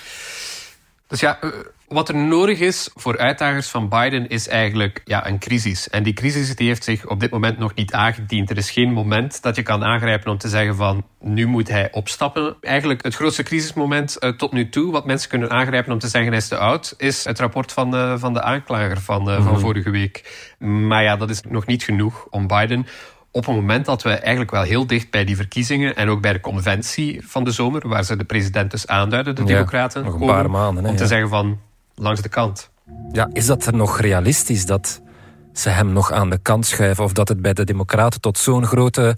Dus 1.08 1.19
ja, 1.19 1.43
uh, 1.43 1.52
wat 1.92 2.10
er 2.10 2.16
nodig 2.16 2.60
is 2.60 2.90
voor 2.94 3.18
uitdagers 3.18 3.70
van 3.70 3.90
Biden 3.90 4.28
is 4.28 4.48
eigenlijk 4.48 5.02
ja, 5.06 5.28
een 5.28 5.40
crisis. 5.40 5.90
En 5.90 6.04
die 6.04 6.14
crisis 6.14 6.56
die 6.56 6.68
heeft 6.68 6.84
zich 6.84 7.08
op 7.08 7.20
dit 7.20 7.32
moment 7.32 7.58
nog 7.58 7.74
niet 7.74 7.94
aangediend. 7.94 8.50
Er 8.50 8.58
is 8.58 8.72
geen 8.72 8.92
moment 8.92 9.42
dat 9.42 9.56
je 9.56 9.64
kan 9.64 9.84
aangrijpen 9.84 10.32
om 10.32 10.38
te 10.38 10.50
zeggen 10.50 10.76
van 10.76 11.06
nu 11.20 11.46
moet 11.46 11.68
hij 11.68 11.92
opstappen. 11.92 12.56
Eigenlijk 12.62 13.04
het 13.04 13.16
grootste 13.16 13.44
crisismoment 13.44 14.18
uh, 14.20 14.30
tot 14.30 14.52
nu 14.52 14.70
toe, 14.70 14.92
wat 14.92 15.06
mensen 15.06 15.30
kunnen 15.30 15.50
aangrijpen 15.50 15.94
om 15.94 16.00
te 16.00 16.08
zeggen 16.08 16.30
hij 16.30 16.40
is 16.40 16.48
te 16.48 16.58
oud, 16.58 16.94
is 16.98 17.24
het 17.24 17.40
rapport 17.40 17.72
van, 17.72 17.96
uh, 17.96 18.14
van 18.18 18.34
de 18.34 18.42
aanklager 18.42 19.02
van, 19.02 19.22
uh, 19.22 19.28
mm 19.28 19.34
-hmm. 19.36 19.44
van 19.44 19.60
vorige 19.60 19.90
week. 19.90 20.54
Maar 20.60 21.04
ja, 21.04 21.16
dat 21.16 21.30
is 21.30 21.42
nog 21.42 21.66
niet 21.66 21.84
genoeg 21.84 22.28
om 22.30 22.48
Biden 22.48 22.88
op 23.32 23.48
een 23.48 23.56
moment 23.56 23.86
dat 23.86 24.04
we 24.04 24.10
eigenlijk 24.10 24.52
wel 24.52 24.64
heel 24.64 24.88
dicht 24.88 25.12
bij 25.12 25.26
die 25.26 25.36
verkiezingen 25.36 25.96
en 25.96 26.10
ook 26.10 26.22
bij 26.22 26.34
de 26.34 26.40
conventie 26.40 27.28
van 27.28 27.44
de 27.44 27.52
zomer, 27.52 27.88
waar 27.88 28.04
ze 28.04 28.16
de 28.16 28.24
president 28.24 28.72
dus 28.72 28.88
aanduiden, 28.88 29.36
de 29.36 29.42
ja, 29.42 29.48
democraten, 29.48 30.04
nog 30.04 30.14
een 30.14 30.28
paar 30.28 30.50
maanden, 30.50 30.84
hè, 30.84 30.90
om 30.90 30.96
te 30.96 31.02
ja. 31.02 31.10
zeggen 31.10 31.30
van 31.30 31.60
langs 32.02 32.22
de 32.22 32.30
kant. 32.30 32.70
Ja, 33.12 33.30
is 33.34 33.46
dat 33.46 33.66
er 33.66 33.76
nog 33.76 34.00
realistisch 34.00 34.66
dat 34.66 35.02
ze 35.54 35.70
hem 35.70 35.94
nog 35.94 36.12
aan 36.12 36.30
de 36.30 36.38
kant 36.38 36.66
schuiven 36.66 37.04
of 37.04 37.14
dat 37.14 37.28
het 37.28 37.42
bij 37.42 37.54
de 37.54 37.64
democraten 37.64 38.22
tot 38.22 38.38
zo'n 38.38 38.66
grote 38.66 39.16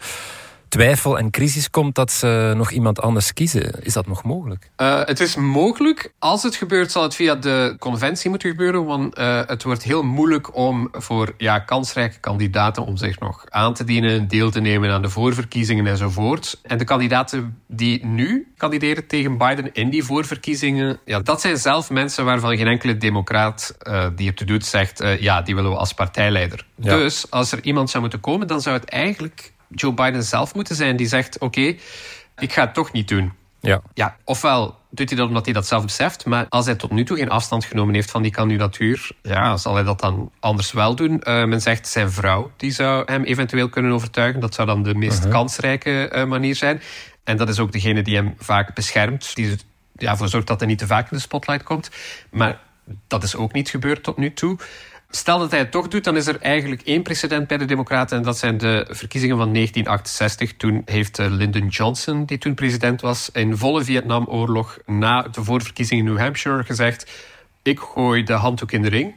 twijfel 0.74 1.18
en 1.18 1.32
crisis 1.32 1.70
komt 1.70 1.96
dat 1.96 2.12
ze 2.12 2.54
nog 2.56 2.72
iemand 2.72 3.02
anders 3.02 3.34
kiezen. 3.34 3.84
Is 3.84 3.94
dat 3.94 4.08
nog 4.08 4.24
mogelijk? 4.24 4.70
Uh, 4.78 5.02
het 5.06 5.20
is 5.20 5.36
mogelijk. 5.36 6.14
Als 6.20 6.44
het 6.44 6.56
gebeurt, 6.56 6.92
zal 6.92 7.04
het 7.04 7.16
via 7.16 7.36
de 7.36 7.76
conventie 7.80 8.30
moeten 8.30 8.50
gebeuren. 8.50 8.86
Want 8.86 9.18
uh, 9.18 9.42
het 9.46 9.64
wordt 9.64 9.84
heel 9.84 10.04
moeilijk 10.04 10.56
om 10.56 10.90
voor 10.92 11.34
ja, 11.38 11.60
kansrijke 11.60 12.20
kandidaten 12.20 12.86
om 12.86 12.98
zich 12.98 13.20
nog 13.20 13.46
aan 13.50 13.74
te 13.74 13.84
dienen, 13.84 14.28
deel 14.28 14.52
te 14.52 14.60
nemen 14.60 14.92
aan 14.92 15.02
de 15.02 15.10
voorverkiezingen 15.10 15.88
enzovoort. 15.88 16.60
En 16.62 16.78
de 16.78 16.84
kandidaten 16.84 17.58
die 17.68 18.06
nu 18.06 18.54
kandideren 18.58 19.08
tegen 19.08 19.38
Biden 19.38 19.74
in 19.74 19.90
die 19.90 20.04
voorverkiezingen, 20.04 21.00
ja, 21.06 21.20
dat 21.20 21.42
zijn 21.42 21.58
zelf 21.58 21.90
mensen 21.90 22.26
waarvan 22.26 22.58
geen 22.58 22.68
enkele 22.68 22.98
democraat 22.98 23.76
uh, 23.84 24.08
die 24.16 24.28
het 24.28 24.48
doet 24.48 24.66
zegt, 24.66 25.04
ja, 25.20 25.42
die 25.42 25.56
willen 25.56 25.72
we 25.72 25.78
als 25.78 25.94
partijleider. 25.94 26.66
Ja. 26.76 26.96
Dus 26.96 27.32
als 27.32 27.52
er 27.52 27.64
iemand 27.64 27.90
zou 27.90 28.02
moeten 28.02 28.20
komen, 28.20 28.48
dan 28.48 28.62
zou 28.62 28.76
het 28.76 28.86
eigenlijk 28.90 29.52
Joe 29.70 29.94
Biden 29.94 30.24
zelf 30.24 30.56
moeten 30.56 30.76
zijn 30.76 30.96
die 30.96 31.08
zegt: 31.08 31.36
Oké, 31.36 31.46
okay, 31.46 31.80
ik 32.38 32.54
ga 32.54 32.62
het 32.62 32.74
toch 32.74 32.92
niet 32.92 33.08
doen. 33.08 33.34
Ja. 33.60 33.82
ja 33.94 34.18
ofwel 34.24 34.78
doet 34.90 35.10
hij 35.10 35.18
dat 35.18 35.28
omdat 35.28 35.46
hij 35.46 35.54
dat 35.54 35.68
zelf 35.68 35.84
beseft. 35.84 36.26
Maar 36.26 36.46
als 36.50 36.66
hij 36.66 36.76
tot 36.76 36.92
nu 36.92 37.04
toe 37.04 37.18
geen 37.18 37.30
afstand 37.30 37.66
genomen 37.66 37.94
heeft 37.94 38.12
van 38.12 38.22
die 38.22 38.32
kandidatuur, 38.32 39.12
ja, 39.22 39.58
zal 39.58 39.74
hij 39.74 39.84
dat 39.84 40.00
dan 40.00 40.32
anders 40.40 40.72
wel 40.72 40.96
doen. 40.96 41.22
Uh, 41.24 41.46
men 41.46 41.62
zegt 41.62 41.88
zijn 41.88 42.12
vrouw, 42.12 42.52
die 42.58 42.72
zou 42.72 43.04
hem 43.06 43.24
eventueel 43.24 43.70
kunnen 43.70 43.92
overtuigen. 43.92 44.42
Dat 44.42 44.54
zou 44.54 44.68
dan 44.68 44.84
de 44.84 44.96
meest 44.96 45.28
kansrijke 45.28 46.12
uh, 46.16 46.26
manier 46.26 46.56
zijn. 46.56 46.82
En 47.24 47.38
dat 47.38 47.50
is 47.50 47.60
ook 47.60 47.72
degene 47.72 48.02
die 48.02 48.16
hem 48.16 48.34
vaak 48.38 48.74
beschermt. 48.74 49.36
Die 49.36 49.56
ja, 49.96 50.12
ervoor 50.12 50.28
zorgt 50.28 50.48
dat 50.48 50.60
hij 50.60 50.68
niet 50.68 50.78
te 50.78 50.88
vaak 50.88 51.12
in 51.12 51.18
de 51.18 51.24
spotlight 51.24 51.64
komt. 51.64 51.90
Maar 52.32 52.60
dat 53.08 53.24
is 53.24 53.36
ook 53.36 53.54
niet 53.54 53.70
gebeurd 53.70 54.04
tot 54.04 54.18
nu 54.18 54.34
toe. 54.34 54.58
Stel 55.16 55.40
dat 55.40 55.52
hij 55.52 55.60
het 55.60 55.72
toch 55.72 55.88
doet, 55.88 56.04
dan 56.04 56.16
is 56.16 56.28
er 56.28 56.42
eigenlijk 56.42 56.82
één 56.82 57.04
precedent 57.04 57.48
bij 57.48 57.58
de 57.58 57.66
Democraten. 57.66 58.18
En 58.18 58.24
dat 58.24 58.38
zijn 58.38 58.58
de 58.58 58.88
verkiezingen 58.90 59.38
van 59.38 59.54
1968. 59.54 60.54
Toen 60.58 60.82
heeft 60.86 61.20
eh, 61.20 61.26
Lyndon 61.30 61.68
Johnson, 61.68 62.26
die 62.26 62.38
toen 62.38 62.54
president 62.54 63.02
was, 63.02 63.30
in 63.34 63.58
volle 63.58 63.84
Vietnamoorlog 63.84 64.78
na 64.86 65.22
de 65.22 65.44
voorverkiezingen 65.44 66.06
in 66.06 66.14
New 66.14 66.22
Hampshire 66.22 66.64
gezegd: 66.64 67.12
Ik 67.62 67.80
gooi 67.80 68.24
de 68.24 68.34
handdoek 68.34 68.72
in 68.72 68.82
de 68.82 68.90
ring. 68.90 69.14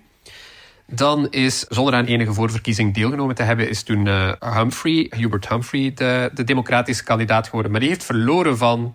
Dan 0.87 1.30
is, 1.30 1.61
zonder 1.61 1.94
aan 1.94 2.04
enige 2.04 2.32
voorverkiezing 2.32 2.94
deelgenomen 2.94 3.35
te 3.35 3.42
hebben, 3.42 3.68
is 3.68 3.82
toen 3.82 4.06
uh, 4.06 4.32
Humphrey, 4.40 5.12
Hubert 5.16 5.48
Humphrey, 5.48 5.92
de, 5.94 6.30
de 6.35 6.44
democratische 6.44 7.04
kandidaat 7.04 7.46
geworden. 7.46 7.70
Maar 7.70 7.80
die 7.80 7.88
heeft 7.88 8.04
verloren 8.04 8.56
van 8.56 8.94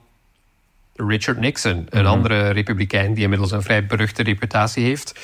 Richard 0.96 1.40
Nixon, 1.40 1.86
een 1.90 2.04
mhm. 2.04 2.12
andere 2.12 2.50
republikein 2.50 3.14
die 3.14 3.24
inmiddels 3.24 3.52
een 3.52 3.62
vrij 3.62 3.86
beruchte 3.86 4.24
reputatie 4.24 4.84
heeft. 4.84 5.20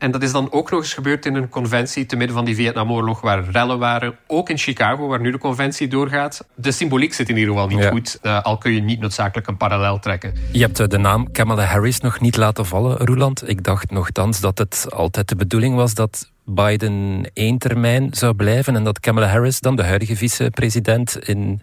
En 0.00 0.10
dat 0.10 0.22
is 0.22 0.32
dan 0.32 0.52
ook 0.52 0.70
nog 0.70 0.80
eens 0.80 0.94
gebeurd 0.94 1.26
in 1.26 1.34
een 1.34 1.48
conventie 1.48 2.06
te 2.06 2.16
midden 2.16 2.36
van 2.36 2.44
die 2.44 2.54
Vietnamoorlog, 2.54 3.20
waar 3.20 3.44
rellen 3.50 3.78
waren. 3.78 4.14
Ook 4.26 4.48
in 4.48 4.58
Chicago, 4.58 5.06
waar 5.06 5.20
nu 5.20 5.30
de 5.30 5.38
conventie 5.38 5.88
doorgaat. 5.88 6.44
De 6.54 6.72
symboliek 6.72 7.14
zit 7.14 7.28
in 7.28 7.36
ieder 7.36 7.52
geval 7.52 7.68
niet 7.68 7.86
goed, 7.86 8.18
uh, 8.22 8.42
al 8.42 8.58
kun 8.58 8.72
je 8.72 8.80
niet 8.80 9.00
noodzakelijk 9.00 9.46
een 9.46 9.56
parallel 9.56 9.98
trekken. 9.98 10.34
Je 10.52 10.60
hebt 10.60 10.80
eh, 10.80 10.86
de 10.86 10.98
naam 10.98 11.32
Kamala 11.32 11.64
Harris 11.64 12.00
nog 12.00 12.20
niet 12.20 12.36
laten 12.36 12.66
vallen, 12.66 12.96
Roeland. 12.96 13.48
Ik 13.48 13.64
dacht 13.64 13.90
nogthans 13.90 14.40
dat 14.40 14.58
het 14.58 14.86
altijd 14.90 15.28
de 15.28 15.36
bedoeling 15.36 15.74
was 15.74 15.94
dat 15.94 16.30
Biden 16.44 17.30
één 17.34 17.58
termijn 17.58 18.08
zou 18.10 18.34
blijven 18.34 18.76
en 18.76 18.84
dat 18.84 19.00
Kamala 19.00 19.26
Harris 19.26 19.60
dan 19.60 19.76
de 19.76 19.84
huidige 19.84 20.16
vicepresident 20.16 21.28
in 21.28 21.62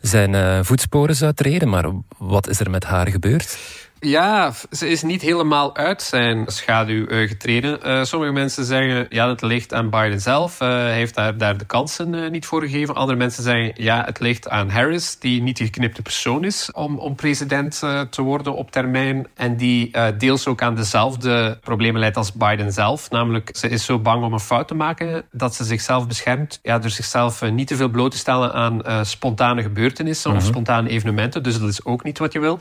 zijn 0.00 0.32
uh, 0.32 0.58
voetsporen 0.62 1.16
zou 1.16 1.32
treden. 1.32 1.68
Maar 1.68 1.84
wat 2.18 2.48
is 2.48 2.60
er 2.60 2.70
met 2.70 2.84
haar 2.84 3.08
gebeurd? 3.08 3.58
Ja, 4.00 4.52
ze 4.70 4.88
is 4.88 5.02
niet 5.02 5.22
helemaal 5.22 5.76
uit 5.76 6.02
zijn 6.02 6.44
schaduw 6.46 7.06
uh, 7.08 7.28
getreden. 7.28 7.78
Uh, 7.86 8.04
sommige 8.04 8.32
mensen 8.32 8.64
zeggen, 8.64 9.06
ja, 9.08 9.28
het 9.28 9.42
ligt 9.42 9.72
aan 9.72 9.90
Biden 9.90 10.20
zelf. 10.20 10.60
Uh, 10.60 10.68
hij 10.68 10.94
heeft 10.94 11.14
daar, 11.14 11.36
daar 11.36 11.56
de 11.56 11.64
kansen 11.64 12.30
niet 12.32 12.46
voor 12.46 12.62
gegeven. 12.62 12.94
Andere 12.94 13.18
mensen 13.18 13.42
zeggen, 13.42 13.72
ja, 13.74 14.04
het 14.04 14.20
ligt 14.20 14.48
aan 14.48 14.70
Harris, 14.70 15.18
die 15.18 15.42
niet 15.42 15.56
de 15.56 15.64
geknipte 15.64 16.02
persoon 16.02 16.44
is 16.44 16.72
om, 16.72 16.98
om 16.98 17.14
president 17.14 17.78
te 18.10 18.22
worden 18.22 18.54
op 18.54 18.70
termijn. 18.70 19.26
En 19.34 19.56
die 19.56 19.90
deels 20.18 20.46
ook 20.46 20.62
aan 20.62 20.74
dezelfde 20.74 21.58
problemen 21.60 22.00
leidt 22.00 22.16
als 22.16 22.32
Biden 22.32 22.72
zelf. 22.72 23.10
Namelijk, 23.10 23.56
ze 23.56 23.68
is 23.68 23.84
zo 23.84 23.98
bang 23.98 24.24
om 24.24 24.32
een 24.32 24.40
fout 24.40 24.68
te 24.68 24.74
maken 24.74 25.24
dat 25.30 25.54
ze 25.54 25.64
zichzelf 25.64 26.06
beschermt. 26.06 26.58
Ja, 26.62 26.78
door 26.78 26.90
zichzelf 26.90 27.42
niet 27.50 27.68
te 27.68 27.76
veel 27.76 27.88
bloot 27.88 28.10
te 28.10 28.18
stellen 28.18 28.52
aan 28.52 29.04
spontane 29.06 29.62
gebeurtenissen 29.62 30.30
of 30.30 30.36
mhm. 30.36 30.46
spontane 30.46 30.88
evenementen. 30.88 31.42
Dus 31.42 31.58
dat 31.58 31.68
is 31.68 31.84
ook 31.84 32.04
niet 32.04 32.18
wat 32.18 32.32
je 32.32 32.40
wil. 32.40 32.60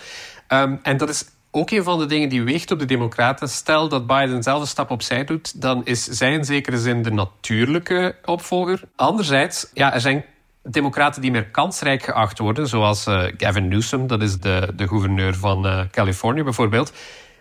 Um, 0.61 0.79
en 0.83 0.97
dat 0.97 1.09
is 1.09 1.25
ook 1.51 1.71
een 1.71 1.83
van 1.83 1.99
de 1.99 2.05
dingen 2.05 2.29
die 2.29 2.43
weegt 2.43 2.71
op 2.71 2.79
de 2.79 2.85
Democraten. 2.85 3.49
Stel 3.49 3.89
dat 3.89 4.07
Biden 4.07 4.43
zelf 4.43 4.61
een 4.61 4.67
stap 4.67 4.89
opzij 4.89 5.23
doet, 5.23 5.61
dan 5.61 5.85
is 5.85 6.03
zij 6.03 6.33
in 6.33 6.45
zekere 6.45 6.77
zin 6.77 7.01
de 7.01 7.11
natuurlijke 7.11 8.15
opvolger. 8.25 8.81
Anderzijds, 8.95 9.69
ja, 9.73 9.93
er 9.93 10.01
zijn 10.01 10.25
Democraten 10.63 11.21
die 11.21 11.31
meer 11.31 11.45
kansrijk 11.45 12.03
geacht 12.03 12.39
worden, 12.39 12.67
zoals 12.67 13.07
uh, 13.07 13.23
Gavin 13.37 13.67
Newsom, 13.67 14.07
dat 14.07 14.21
is 14.21 14.39
de, 14.39 14.73
de 14.75 14.87
gouverneur 14.87 15.35
van 15.35 15.65
uh, 15.65 15.79
Californië 15.91 16.43
bijvoorbeeld. 16.43 16.93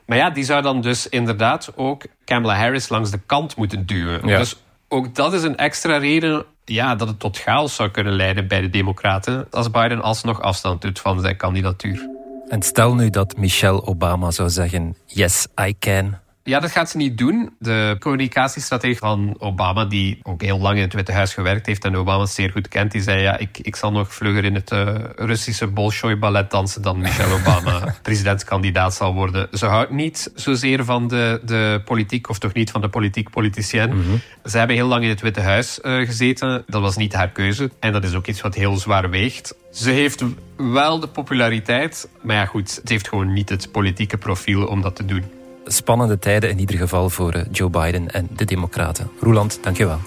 Maar 0.06 0.16
ja, 0.16 0.30
die 0.30 0.44
zou 0.44 0.62
dan 0.62 0.80
dus 0.80 1.08
inderdaad 1.08 1.72
ook 1.76 2.02
Kamala 2.24 2.56
Harris 2.56 2.88
langs 2.88 3.10
de 3.10 3.20
kant 3.26 3.56
moeten 3.56 3.86
duwen. 3.86 4.26
Dus 4.26 4.56
ook 4.88 5.14
dat 5.14 5.32
is 5.32 5.42
een 5.42 5.56
extra 5.56 5.96
reden 5.96 6.44
ja, 6.64 6.94
dat 6.94 7.08
het 7.08 7.20
tot 7.20 7.38
chaos 7.38 7.74
zou 7.74 7.90
kunnen 7.90 8.12
leiden 8.12 8.48
bij 8.48 8.60
de 8.60 8.70
Democraten 8.70 9.46
als 9.50 9.70
Biden 9.70 10.02
alsnog 10.02 10.40
afstand 10.40 10.82
doet 10.82 11.00
van 11.00 11.20
zijn 11.20 11.36
kandidatuur. 11.36 12.13
En 12.48 12.62
stel 12.62 12.94
nu 12.94 13.10
dat 13.10 13.36
Michelle 13.36 13.86
Obama 13.86 14.30
zou 14.30 14.50
zeggen: 14.50 14.96
Yes, 15.06 15.46
I 15.68 15.74
can. 15.78 16.18
Ja, 16.46 16.60
dat 16.60 16.70
gaat 16.70 16.90
ze 16.90 16.96
niet 16.96 17.18
doen. 17.18 17.54
De 17.58 17.96
communicatiestrategie 17.98 18.98
van 18.98 19.34
Obama, 19.38 19.84
die 19.84 20.18
ook 20.22 20.42
heel 20.42 20.58
lang 20.58 20.76
in 20.76 20.82
het 20.82 20.92
Witte 20.92 21.12
Huis 21.12 21.34
gewerkt 21.34 21.66
heeft 21.66 21.84
en 21.84 21.96
Obama 21.96 22.26
zeer 22.26 22.50
goed 22.50 22.68
kent, 22.68 22.92
die 22.92 23.02
zei: 23.02 23.22
Ja, 23.22 23.38
ik, 23.38 23.58
ik 23.58 23.76
zal 23.76 23.92
nog 23.92 24.14
vlugger 24.14 24.44
in 24.44 24.54
het 24.54 24.72
uh, 24.72 24.94
Russische 25.16 25.66
Bolshoi 25.66 26.16
ballet 26.16 26.50
dansen 26.50 26.82
dan 26.82 26.98
Michelle 26.98 27.34
Obama 27.40 27.94
presidentskandidaat 28.02 28.94
zal 28.94 29.14
worden. 29.14 29.48
Ze 29.52 29.66
houdt 29.66 29.90
niet 29.90 30.30
zozeer 30.34 30.84
van 30.84 31.08
de, 31.08 31.40
de 31.44 31.82
politiek, 31.84 32.28
of 32.28 32.38
toch 32.38 32.52
niet 32.52 32.70
van 32.70 32.80
de 32.80 32.88
politiek-politicien. 32.88 33.94
Mm 33.94 34.20
Ze 34.44 34.58
hebben 34.58 34.76
heel 34.76 34.88
lang 34.88 35.02
in 35.02 35.08
het 35.08 35.20
Witte 35.20 35.40
Huis 35.40 35.78
uh, 35.82 36.06
gezeten. 36.06 36.64
Dat 36.66 36.82
was 36.82 36.96
niet 36.96 37.12
haar 37.12 37.30
keuze. 37.30 37.70
En 37.80 37.92
dat 37.92 38.04
is 38.04 38.14
ook 38.14 38.26
iets 38.26 38.40
wat 38.40 38.54
heel 38.54 38.76
zwaar 38.76 39.10
weegt. 39.10 39.54
Ze 39.72 39.90
heeft 39.90 40.24
wel 40.56 41.00
de 41.00 41.08
populariteit, 41.08 42.08
maar 42.22 42.36
ja, 42.36 42.46
goed, 42.46 42.76
het 42.76 42.88
heeft 42.88 43.08
gewoon 43.08 43.32
niet 43.32 43.48
het 43.48 43.72
politieke 43.72 44.16
profiel 44.16 44.66
om 44.66 44.80
dat 44.80 44.96
te 44.96 45.04
doen 45.04 45.42
spannende 45.64 46.18
tijden 46.18 46.50
in 46.50 46.58
ieder 46.58 46.76
geval 46.76 47.10
voor 47.10 47.32
eh, 47.32 47.42
Joe 47.50 47.70
Biden 47.70 48.10
en 48.10 48.28
de 48.36 48.44
Democraten. 48.44 49.10
Roeland, 49.20 49.58
dankjewel. 49.62 49.98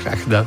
Graag 0.00 0.22
gedaan. 0.22 0.46